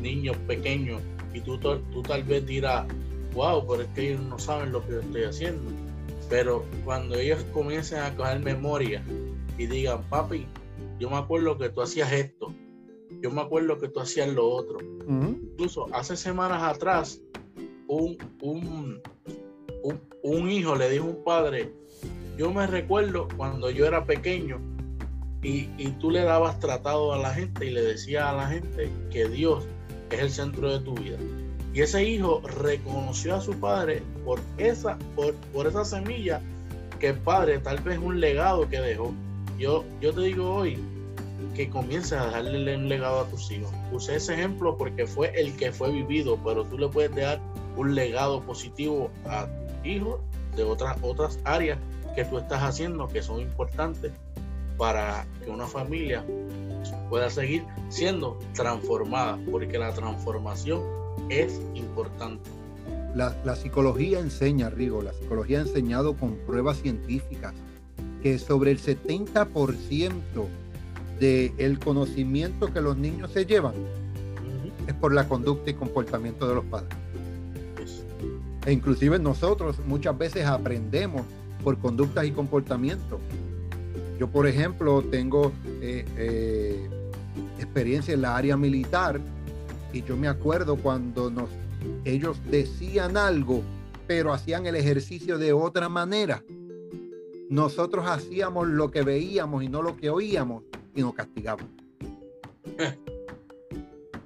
niños 0.00 0.36
pequeños 0.46 1.00
y 1.32 1.40
tú, 1.40 1.58
tú 1.58 2.02
tal 2.02 2.22
vez 2.24 2.46
dirás, 2.46 2.86
wow, 3.34 3.66
pero 3.66 3.82
es 3.82 3.88
que 3.94 4.10
ellos 4.10 4.22
no 4.22 4.38
saben 4.38 4.72
lo 4.72 4.84
que 4.84 4.92
yo 4.92 5.00
estoy 5.00 5.24
haciendo. 5.24 5.70
Pero 6.28 6.64
cuando 6.84 7.16
ellos 7.16 7.44
comiencen 7.52 8.00
a 8.00 8.14
coger 8.14 8.40
memoria 8.40 9.02
y 9.56 9.66
digan, 9.66 10.02
papi, 10.10 10.46
yo 10.98 11.08
me 11.08 11.16
acuerdo 11.16 11.56
que 11.56 11.70
tú 11.70 11.80
hacías 11.80 12.12
esto, 12.12 12.52
yo 13.22 13.30
me 13.30 13.40
acuerdo 13.40 13.78
que 13.78 13.88
tú 13.88 14.00
hacías 14.00 14.28
lo 14.28 14.48
otro. 14.48 14.78
Incluso 15.08 15.86
hace 15.94 16.16
semanas 16.16 16.62
atrás, 16.62 17.20
un, 17.86 18.18
un, 18.42 19.00
un, 19.82 20.00
un 20.22 20.50
hijo 20.50 20.76
le 20.76 20.90
dijo 20.90 21.04
a 21.04 21.08
un 21.08 21.24
padre, 21.24 21.72
yo 22.36 22.52
me 22.52 22.66
recuerdo 22.66 23.28
cuando 23.36 23.70
yo 23.70 23.86
era 23.86 24.04
pequeño 24.04 24.60
y, 25.48 25.90
tú 26.00 26.10
le 26.10 26.22
dabas 26.22 26.60
tratado 26.60 27.12
a 27.12 27.18
la 27.18 27.32
gente 27.32 27.66
y 27.66 27.70
le 27.70 27.82
decías 27.82 28.24
a 28.24 28.32
la 28.32 28.48
gente 28.48 28.90
que 29.10 29.28
Dios 29.28 29.64
es 30.10 30.20
el 30.20 30.30
centro 30.30 30.70
de 30.70 30.80
tu 30.80 30.94
vida. 30.94 31.16
Y 31.72 31.80
ese 31.80 32.04
hijo 32.04 32.42
reconoció 32.60 33.36
a 33.36 33.40
su 33.40 33.52
padre 33.52 34.02
por 34.24 34.40
esa, 34.58 34.98
por, 35.14 35.34
por 35.52 35.66
esa 35.66 35.84
semilla 35.84 36.40
que 36.98 37.08
el 37.08 37.18
padre 37.18 37.58
tal 37.58 37.78
vez 37.78 37.98
un 37.98 38.20
legado 38.20 38.68
que 38.68 38.80
dejó. 38.80 39.14
Yo, 39.58 39.84
yo 40.00 40.12
te 40.12 40.22
digo 40.22 40.54
hoy 40.54 40.78
que 41.54 41.68
comiences 41.70 42.12
a 42.12 42.26
darle 42.26 42.76
un 42.76 42.88
legado 42.88 43.20
a 43.20 43.28
tus 43.28 43.50
hijos. 43.50 43.70
Usé 43.92 44.16
ese 44.16 44.34
ejemplo 44.34 44.76
porque 44.76 45.06
fue 45.06 45.32
el 45.40 45.56
que 45.56 45.72
fue 45.72 45.90
vivido, 45.90 46.38
pero 46.44 46.64
tú 46.64 46.78
le 46.78 46.88
puedes 46.88 47.14
dar 47.14 47.40
un 47.76 47.94
legado 47.94 48.42
positivo 48.42 49.10
a 49.26 49.46
tu 49.46 49.88
hijo 49.88 50.20
de 50.56 50.64
otras, 50.64 50.98
otras 51.02 51.38
áreas 51.44 51.78
que 52.14 52.24
tú 52.24 52.38
estás 52.38 52.62
haciendo 52.62 53.06
que 53.08 53.22
son 53.22 53.40
importantes 53.40 54.12
para 54.78 55.26
que 55.44 55.50
una 55.50 55.66
familia 55.66 56.24
pueda 57.10 57.28
seguir 57.28 57.64
siendo 57.90 58.38
transformada, 58.54 59.38
porque 59.50 59.78
la 59.78 59.92
transformación 59.92 60.82
es 61.28 61.60
importante. 61.74 62.48
La, 63.14 63.36
la, 63.44 63.56
psicología 63.56 64.20
enseña, 64.20 64.70
Rigo, 64.70 65.02
la 65.02 65.12
psicología 65.12 65.58
ha 65.58 65.62
enseñado 65.62 66.16
con 66.16 66.36
pruebas 66.46 66.78
científicas 66.78 67.52
que 68.22 68.38
sobre 68.38 68.70
el 68.70 68.80
70% 68.80 70.12
del 71.18 71.52
el 71.58 71.78
conocimiento 71.78 72.72
que 72.72 72.80
los 72.80 72.96
niños 72.96 73.32
se 73.32 73.44
llevan 73.44 73.74
es 74.86 74.94
por 74.94 75.12
la 75.12 75.28
conducta 75.28 75.70
y 75.70 75.74
comportamiento 75.74 76.48
de 76.48 76.54
los 76.54 76.64
padres. 76.64 76.96
E 78.66 78.72
inclusive 78.72 79.18
nosotros 79.18 79.78
muchas 79.86 80.16
veces 80.16 80.44
aprendemos 80.46 81.22
por 81.62 81.78
conductas 81.78 82.26
y 82.26 82.32
comportamientos. 82.32 83.20
Yo, 84.18 84.28
por 84.28 84.48
ejemplo, 84.48 85.02
tengo 85.02 85.52
eh, 85.80 86.04
eh, 86.16 86.90
experiencia 87.58 88.14
en 88.14 88.22
la 88.22 88.36
área 88.36 88.56
militar 88.56 89.20
y 89.92 90.02
yo 90.02 90.16
me 90.16 90.26
acuerdo 90.26 90.76
cuando 90.76 91.30
nos, 91.30 91.48
ellos 92.04 92.38
decían 92.50 93.16
algo, 93.16 93.62
pero 94.08 94.32
hacían 94.32 94.66
el 94.66 94.74
ejercicio 94.74 95.38
de 95.38 95.52
otra 95.52 95.88
manera. 95.88 96.42
Nosotros 97.48 98.06
hacíamos 98.06 98.66
lo 98.66 98.90
que 98.90 99.02
veíamos 99.02 99.62
y 99.62 99.68
no 99.68 99.82
lo 99.82 99.96
que 99.96 100.10
oíamos 100.10 100.64
y 100.94 101.00
nos 101.00 101.14
castigaban. 101.14 101.68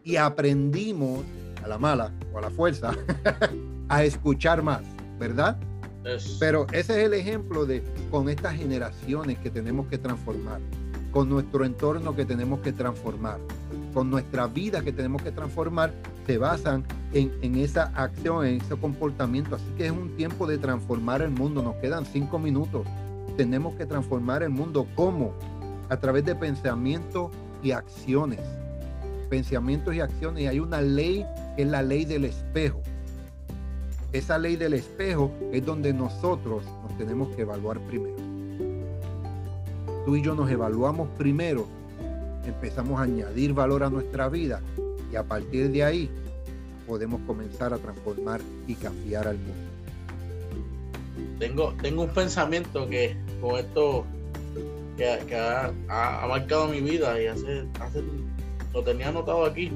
y 0.04 0.16
aprendimos 0.16 1.20
a 1.62 1.68
la 1.68 1.78
mala 1.78 2.12
o 2.32 2.38
a 2.38 2.40
la 2.40 2.50
fuerza 2.50 2.96
a 3.88 4.04
escuchar 4.04 4.62
más, 4.62 4.82
¿verdad? 5.18 5.60
Pero 6.40 6.66
ese 6.72 7.00
es 7.00 7.06
el 7.06 7.14
ejemplo 7.14 7.64
de 7.64 7.82
con 8.10 8.28
estas 8.28 8.54
generaciones 8.56 9.38
que 9.38 9.50
tenemos 9.50 9.86
que 9.86 9.98
transformar, 9.98 10.60
con 11.12 11.28
nuestro 11.28 11.64
entorno 11.64 12.16
que 12.16 12.24
tenemos 12.24 12.60
que 12.60 12.72
transformar, 12.72 13.38
con 13.94 14.10
nuestra 14.10 14.46
vida 14.46 14.82
que 14.82 14.92
tenemos 14.92 15.22
que 15.22 15.30
transformar, 15.30 15.92
se 16.26 16.38
basan 16.38 16.84
en, 17.12 17.32
en 17.42 17.56
esa 17.56 17.92
acción, 17.94 18.46
en 18.46 18.60
ese 18.60 18.76
comportamiento. 18.76 19.56
Así 19.56 19.66
que 19.76 19.86
es 19.86 19.92
un 19.92 20.16
tiempo 20.16 20.46
de 20.46 20.58
transformar 20.58 21.22
el 21.22 21.30
mundo. 21.30 21.62
Nos 21.62 21.76
quedan 21.76 22.04
cinco 22.06 22.38
minutos. 22.38 22.86
Tenemos 23.36 23.74
que 23.74 23.86
transformar 23.86 24.42
el 24.42 24.50
mundo. 24.50 24.86
¿Cómo? 24.94 25.34
A 25.88 25.96
través 25.98 26.24
de 26.24 26.34
pensamientos 26.34 27.30
y 27.62 27.72
acciones. 27.72 28.40
Pensamientos 29.30 29.94
y 29.94 30.00
acciones. 30.00 30.44
Y 30.44 30.46
hay 30.46 30.60
una 30.60 30.80
ley 30.80 31.24
que 31.56 31.62
es 31.62 31.68
la 31.68 31.82
ley 31.82 32.04
del 32.04 32.24
espejo 32.24 32.80
esa 34.12 34.38
ley 34.38 34.56
del 34.56 34.74
espejo 34.74 35.30
es 35.52 35.64
donde 35.64 35.92
nosotros 35.92 36.64
nos 36.82 36.98
tenemos 36.98 37.34
que 37.34 37.42
evaluar 37.42 37.80
primero. 37.80 38.16
Tú 40.04 40.16
y 40.16 40.22
yo 40.22 40.34
nos 40.34 40.50
evaluamos 40.50 41.08
primero, 41.16 41.66
empezamos 42.44 43.00
a 43.00 43.04
añadir 43.04 43.54
valor 43.54 43.82
a 43.82 43.90
nuestra 43.90 44.28
vida 44.28 44.60
y 45.10 45.16
a 45.16 45.22
partir 45.22 45.70
de 45.70 45.84
ahí 45.84 46.10
podemos 46.86 47.20
comenzar 47.26 47.72
a 47.72 47.78
transformar 47.78 48.40
y 48.66 48.74
cambiar 48.74 49.28
al 49.28 49.38
mundo. 49.38 49.72
Tengo, 51.38 51.72
tengo 51.80 52.02
un 52.02 52.10
pensamiento 52.10 52.88
que 52.88 53.16
con 53.40 53.56
esto 53.56 54.04
que, 54.96 55.36
ha, 55.36 55.72
marcado 56.28 56.68
mi 56.68 56.80
vida 56.80 57.20
y 57.20 57.28
hace, 57.28 57.64
hace, 57.80 58.02
lo 58.74 58.82
tenía 58.82 59.08
anotado 59.08 59.46
aquí. 59.46 59.72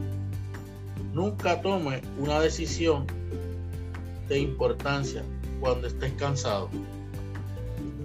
Nunca 1.15 1.63
tome 1.63 2.03
una 2.19 2.41
decisión 2.41 3.07
de 4.29 4.39
importancia 4.39 5.23
cuando 5.61 5.87
estés 5.87 6.13
cansado. 6.13 6.69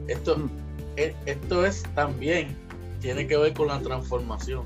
Esto, 0.07 0.49
es, 0.95 1.13
esto 1.25 1.65
es 1.65 1.83
también, 1.95 2.55
tiene 2.99 3.27
que 3.27 3.37
ver 3.37 3.53
con 3.53 3.67
la 3.67 3.79
transformación. 3.79 4.65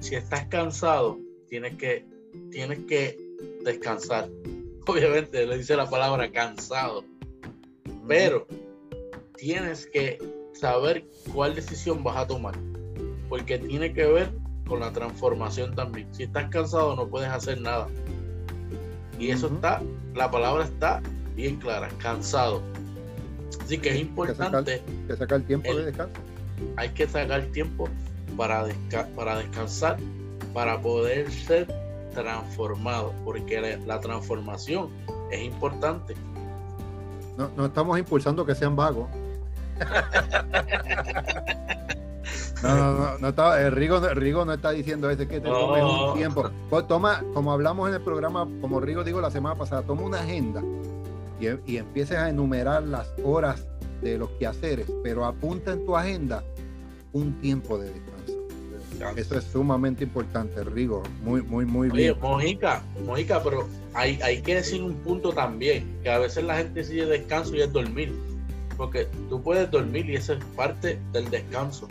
Si 0.00 0.14
estás 0.14 0.46
cansado, 0.46 1.18
tienes 1.48 1.76
que, 1.76 2.06
tienes 2.50 2.80
que 2.86 3.18
descansar. 3.62 4.28
Obviamente 4.86 5.46
le 5.46 5.58
dice 5.58 5.76
la 5.76 5.88
palabra 5.88 6.30
cansado, 6.30 7.04
pero 8.06 8.46
tienes 9.36 9.86
que 9.86 10.18
saber 10.52 11.06
cuál 11.32 11.54
decisión 11.54 12.04
vas 12.04 12.16
a 12.16 12.26
tomar, 12.26 12.54
porque 13.28 13.58
tiene 13.58 13.92
que 13.92 14.06
ver 14.06 14.30
con 14.66 14.80
la 14.80 14.92
transformación 14.92 15.74
también. 15.74 16.12
Si 16.14 16.24
estás 16.24 16.48
cansado 16.50 16.96
no 16.96 17.08
puedes 17.08 17.28
hacer 17.28 17.60
nada. 17.60 17.88
Y 19.18 19.30
eso 19.30 19.46
está, 19.46 19.80
la 20.14 20.30
palabra 20.30 20.64
está 20.64 21.00
bien 21.34 21.56
clara, 21.56 21.88
cansado. 21.98 22.62
Así 23.62 23.78
que 23.78 23.90
es 23.90 24.00
importante. 24.00 24.82
que 25.06 25.16
sacar, 25.16 25.40
tiempo 25.42 25.74
de 25.74 25.86
descanso. 25.86 26.20
Hay 26.76 26.90
que 26.90 27.06
sacar 27.06 27.42
tiempo 27.46 27.88
para, 28.36 28.66
para 29.16 29.38
descansar, 29.38 29.96
para 30.52 30.80
poder 30.80 31.30
ser 31.30 31.66
transformado, 32.14 33.12
porque 33.24 33.78
la, 33.86 34.00
transformación 34.00 34.90
es 35.30 35.42
importante. 35.42 36.14
No, 37.36 37.50
no 37.56 37.66
estamos 37.66 37.98
impulsando 37.98 38.46
que 38.46 38.54
sean 38.54 38.76
vagos. 38.76 39.08
No, 42.64 42.74
no, 42.74 42.92
no, 42.92 43.18
no 43.18 43.28
está, 43.28 43.60
eh, 43.60 43.70
Rigo, 43.70 44.00
Rigo, 44.00 44.44
no 44.46 44.54
está 44.54 44.70
diciendo 44.70 45.10
ese 45.10 45.28
que 45.28 45.38
te 45.38 45.48
tomes 45.48 45.84
un 45.84 46.14
tiempo. 46.16 46.50
Pues 46.70 46.88
toma, 46.88 47.22
como 47.34 47.52
hablamos 47.52 47.88
en 47.88 47.96
el 47.96 48.00
programa, 48.00 48.48
como 48.62 48.80
Rigo 48.80 49.04
digo 49.04 49.20
la 49.20 49.30
semana 49.30 49.54
pasada, 49.54 49.82
toma 49.82 50.02
una 50.02 50.20
agenda 50.20 50.62
y, 51.38 51.72
y 51.72 51.76
empieces 51.76 52.16
a 52.16 52.30
enumerar 52.30 52.82
las 52.84 53.12
horas 53.22 53.66
de 54.00 54.16
los 54.16 54.30
quehaceres, 54.38 54.90
pero 55.02 55.26
apunta 55.26 55.72
en 55.72 55.84
tu 55.84 55.94
agenda 55.94 56.42
un 57.12 57.38
tiempo 57.40 57.76
de 57.78 57.90
descanso. 57.90 58.34
Eso 59.16 59.36
es 59.36 59.44
sumamente 59.44 60.04
importante, 60.04 60.64
Rigo. 60.64 61.02
Muy, 61.22 61.42
muy, 61.42 61.66
muy 61.66 61.90
bien. 61.90 62.16
Mojica, 62.20 62.82
Mojica, 63.04 63.42
pero 63.42 63.68
hay, 63.92 64.18
hay 64.22 64.40
que 64.40 64.54
decir 64.54 64.82
un 64.82 64.94
punto 64.94 65.32
también, 65.32 65.98
que 66.02 66.10
a 66.10 66.18
veces 66.18 66.44
la 66.44 66.56
gente 66.56 66.82
sigue 66.82 67.04
descanso 67.04 67.54
y 67.54 67.60
es 67.60 67.72
dormir. 67.72 68.14
Porque 68.76 69.06
tú 69.28 69.42
puedes 69.42 69.70
dormir 69.70 70.08
y 70.08 70.16
eso 70.16 70.32
es 70.32 70.44
parte 70.56 70.98
del 71.12 71.28
descanso 71.30 71.88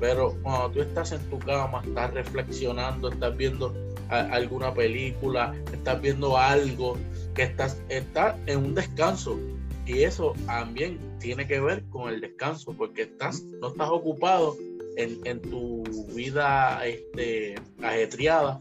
pero 0.00 0.36
cuando 0.42 0.70
tú 0.70 0.82
estás 0.82 1.12
en 1.12 1.20
tu 1.30 1.38
cama, 1.38 1.82
estás 1.84 2.12
reflexionando, 2.14 3.10
estás 3.10 3.36
viendo 3.36 3.74
alguna 4.08 4.72
película, 4.72 5.54
estás 5.72 6.00
viendo 6.00 6.36
algo, 6.36 6.96
que 7.34 7.44
estás, 7.44 7.76
estás 7.88 8.36
en 8.46 8.58
un 8.58 8.74
descanso. 8.74 9.38
y 9.86 10.02
eso 10.02 10.32
también 10.46 10.98
tiene 11.18 11.46
que 11.46 11.60
ver 11.60 11.84
con 11.90 12.08
el 12.12 12.20
descanso, 12.20 12.72
porque 12.72 13.02
estás, 13.02 13.42
no 13.60 13.68
estás 13.68 13.90
ocupado 13.90 14.56
en, 14.96 15.20
en 15.24 15.40
tu 15.42 15.82
vida 16.14 16.86
este, 16.86 17.56
ajetreada 17.82 18.60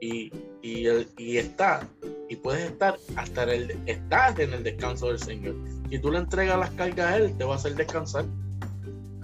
y, 0.00 0.30
y, 0.62 0.86
el, 0.86 1.08
y 1.16 1.38
está, 1.38 1.88
y 2.28 2.36
puedes 2.36 2.70
estar 2.70 2.98
hasta 3.16 3.44
el, 3.44 3.78
estás 3.86 4.38
en 4.38 4.52
el 4.52 4.62
descanso 4.62 5.08
del 5.08 5.18
Señor. 5.18 5.56
Si 5.88 5.98
tú 5.98 6.10
le 6.10 6.18
entregas 6.18 6.58
las 6.58 6.70
cargas 6.70 7.06
a 7.06 7.16
Él, 7.16 7.36
te 7.38 7.44
va 7.44 7.54
a 7.54 7.56
hacer 7.56 7.74
descansar. 7.74 8.26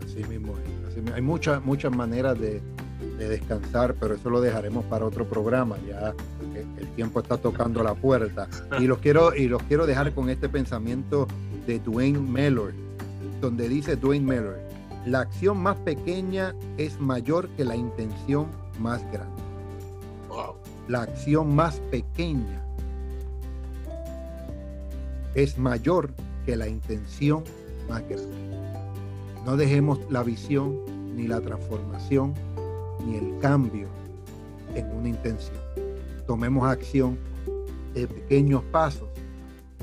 Así 0.02 0.24
mismo, 0.24 0.54
así 1.00 1.12
hay 1.14 1.22
muchas, 1.22 1.64
muchas 1.64 1.94
maneras 1.94 2.38
de, 2.38 2.60
de 3.18 3.28
descansar, 3.28 3.94
pero 3.94 4.14
eso 4.14 4.30
lo 4.30 4.40
dejaremos 4.40 4.84
para 4.86 5.04
otro 5.04 5.26
programa. 5.28 5.76
Ya 5.86 6.14
el 6.78 6.88
tiempo 6.94 7.20
está 7.20 7.36
tocando 7.36 7.82
la 7.82 7.94
puerta. 7.94 8.48
Y 8.80 8.86
los 8.86 8.98
quiero, 8.98 9.34
y 9.34 9.48
los 9.48 9.62
quiero 9.64 9.86
dejar 9.86 10.12
con 10.12 10.30
este 10.30 10.48
pensamiento 10.48 11.26
de 11.66 11.78
Dwayne 11.78 12.18
Mellor, 12.18 12.72
donde 13.40 13.68
dice 13.68 13.96
Dwayne 13.96 14.26
Mellor, 14.26 14.58
la 15.06 15.20
acción 15.20 15.58
más 15.58 15.76
pequeña 15.78 16.54
es 16.76 16.98
mayor 17.00 17.48
que 17.50 17.64
la 17.64 17.76
intención 17.76 18.46
más 18.78 19.02
grande. 19.12 19.42
La 20.88 21.02
acción 21.02 21.54
más 21.54 21.76
pequeña 21.90 22.62
es 25.34 25.58
mayor 25.58 26.10
que 26.44 26.56
la 26.56 26.68
intención 26.68 27.44
más 27.88 28.02
grande. 28.08 28.63
No 29.44 29.56
dejemos 29.56 29.98
la 30.10 30.22
visión, 30.22 30.78
ni 31.14 31.26
la 31.26 31.40
transformación, 31.40 32.34
ni 33.06 33.16
el 33.18 33.38
cambio 33.40 33.88
en 34.74 34.90
una 34.90 35.08
intención. 35.08 35.56
Tomemos 36.26 36.66
acción 36.66 37.18
de 37.92 38.06
pequeños 38.06 38.62
pasos 38.72 39.08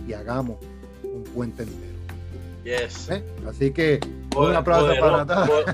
y 0.08 0.14
hagamos 0.14 0.58
un 1.04 1.24
puente 1.24 1.64
entero. 1.64 1.92
Yes. 2.64 3.10
¿Eh? 3.10 3.24
Así 3.48 3.72
que 3.72 4.00
un 4.36 4.56
aplauso 4.56 4.94
para 5.00 5.26
todos. 5.26 5.66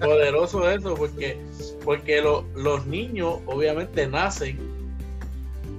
Poderoso 0.00 0.70
eso, 0.70 0.94
porque, 0.94 1.38
porque 1.84 2.22
los 2.22 2.86
niños 2.86 3.40
obviamente 3.46 4.06
nacen, 4.06 4.58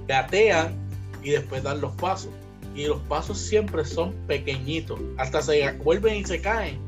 gatean 0.06 0.74
y 1.22 1.30
después 1.30 1.62
dan 1.62 1.80
los 1.80 1.92
pasos. 1.96 2.30
Y 2.74 2.86
los 2.86 3.00
pasos 3.02 3.38
siempre 3.38 3.84
son 3.84 4.12
pequeñitos, 4.28 5.00
hasta 5.16 5.42
se 5.42 5.72
vuelven 5.72 6.16
y 6.16 6.24
se 6.24 6.40
caen. 6.40 6.87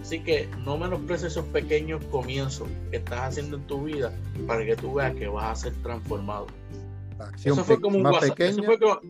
Así 0.00 0.20
que 0.20 0.48
no 0.64 0.78
menosprecies 0.78 1.32
esos 1.32 1.44
pequeños 1.46 2.04
comienzos 2.06 2.68
que 2.90 2.98
estás 2.98 3.20
haciendo 3.20 3.56
en 3.56 3.66
tu 3.66 3.84
vida 3.84 4.12
para 4.46 4.64
que 4.64 4.76
tú 4.76 4.94
veas 4.94 5.14
que 5.14 5.28
vas 5.28 5.58
a 5.58 5.62
ser 5.64 5.74
transformado. 5.82 6.46
eso 7.44 7.64
fue 7.64 7.80
como 7.80 7.98
un 7.98 8.06
WhatsApp, 8.06 8.40
eso 8.40 8.62
fue 8.62 8.78
como, 8.78 9.00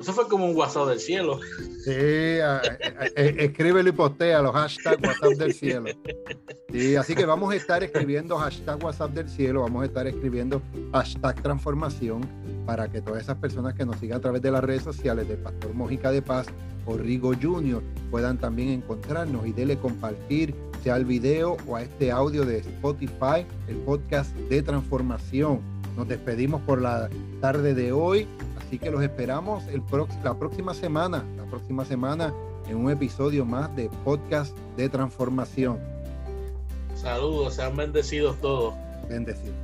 eso 0.00 0.12
fue 0.12 0.28
como 0.28 0.46
un 0.46 0.56
WhatsApp 0.56 0.88
del 0.88 1.00
cielo. 1.00 1.40
Sí, 1.84 2.38
escríbelo 3.16 3.88
y 3.88 3.92
postea 3.92 4.40
los 4.40 4.52
hashtags 4.52 5.02
WhatsApp 5.02 5.32
del 5.32 5.52
cielo. 5.52 5.90
Sí, 6.70 6.94
así 6.94 7.14
que 7.14 7.26
vamos 7.26 7.52
a 7.52 7.56
estar 7.56 7.82
escribiendo 7.82 8.36
hashtag 8.38 8.82
WhatsApp 8.82 9.10
del 9.10 9.28
cielo, 9.28 9.62
vamos 9.62 9.82
a 9.82 9.86
estar 9.86 10.06
escribiendo 10.06 10.62
hashtag 10.92 11.42
transformación 11.42 12.26
para 12.64 12.88
que 12.88 13.02
todas 13.02 13.22
esas 13.22 13.36
personas 13.36 13.74
que 13.74 13.84
nos 13.84 13.96
sigan 13.96 14.18
a 14.18 14.20
través 14.20 14.40
de 14.42 14.50
las 14.52 14.62
redes 14.62 14.82
sociales 14.82 15.28
de 15.28 15.36
Pastor 15.36 15.74
Mojica 15.74 16.12
de 16.12 16.22
Paz 16.22 16.46
o 16.86 16.96
Rigo 16.96 17.32
Junior 17.40 17.82
puedan 18.10 18.38
también 18.38 18.70
encontrarnos 18.70 19.46
y 19.46 19.52
dele 19.52 19.76
compartir 19.78 20.54
sea 20.82 20.94
al 20.94 21.04
video 21.04 21.56
o 21.66 21.76
a 21.76 21.82
este 21.82 22.10
audio 22.10 22.44
de 22.44 22.58
Spotify, 22.58 23.46
el 23.68 23.76
podcast 23.78 24.34
de 24.34 24.62
transformación. 24.62 25.60
Nos 25.96 26.08
despedimos 26.08 26.62
por 26.62 26.80
la 26.80 27.10
tarde 27.40 27.74
de 27.74 27.92
hoy, 27.92 28.26
así 28.58 28.78
que 28.78 28.90
los 28.90 29.02
esperamos 29.02 29.66
el 29.68 29.82
la 30.24 30.38
próxima 30.38 30.72
semana, 30.74 31.24
la 31.36 31.44
próxima 31.44 31.84
semana 31.84 32.32
en 32.68 32.76
un 32.76 32.90
episodio 32.90 33.44
más 33.44 33.74
de 33.76 33.90
podcast 34.04 34.56
de 34.76 34.88
transformación. 34.88 35.78
Saludos, 36.94 37.54
sean 37.54 37.76
bendecidos 37.76 38.36
todos. 38.40 38.74
Bendecidos. 39.08 39.54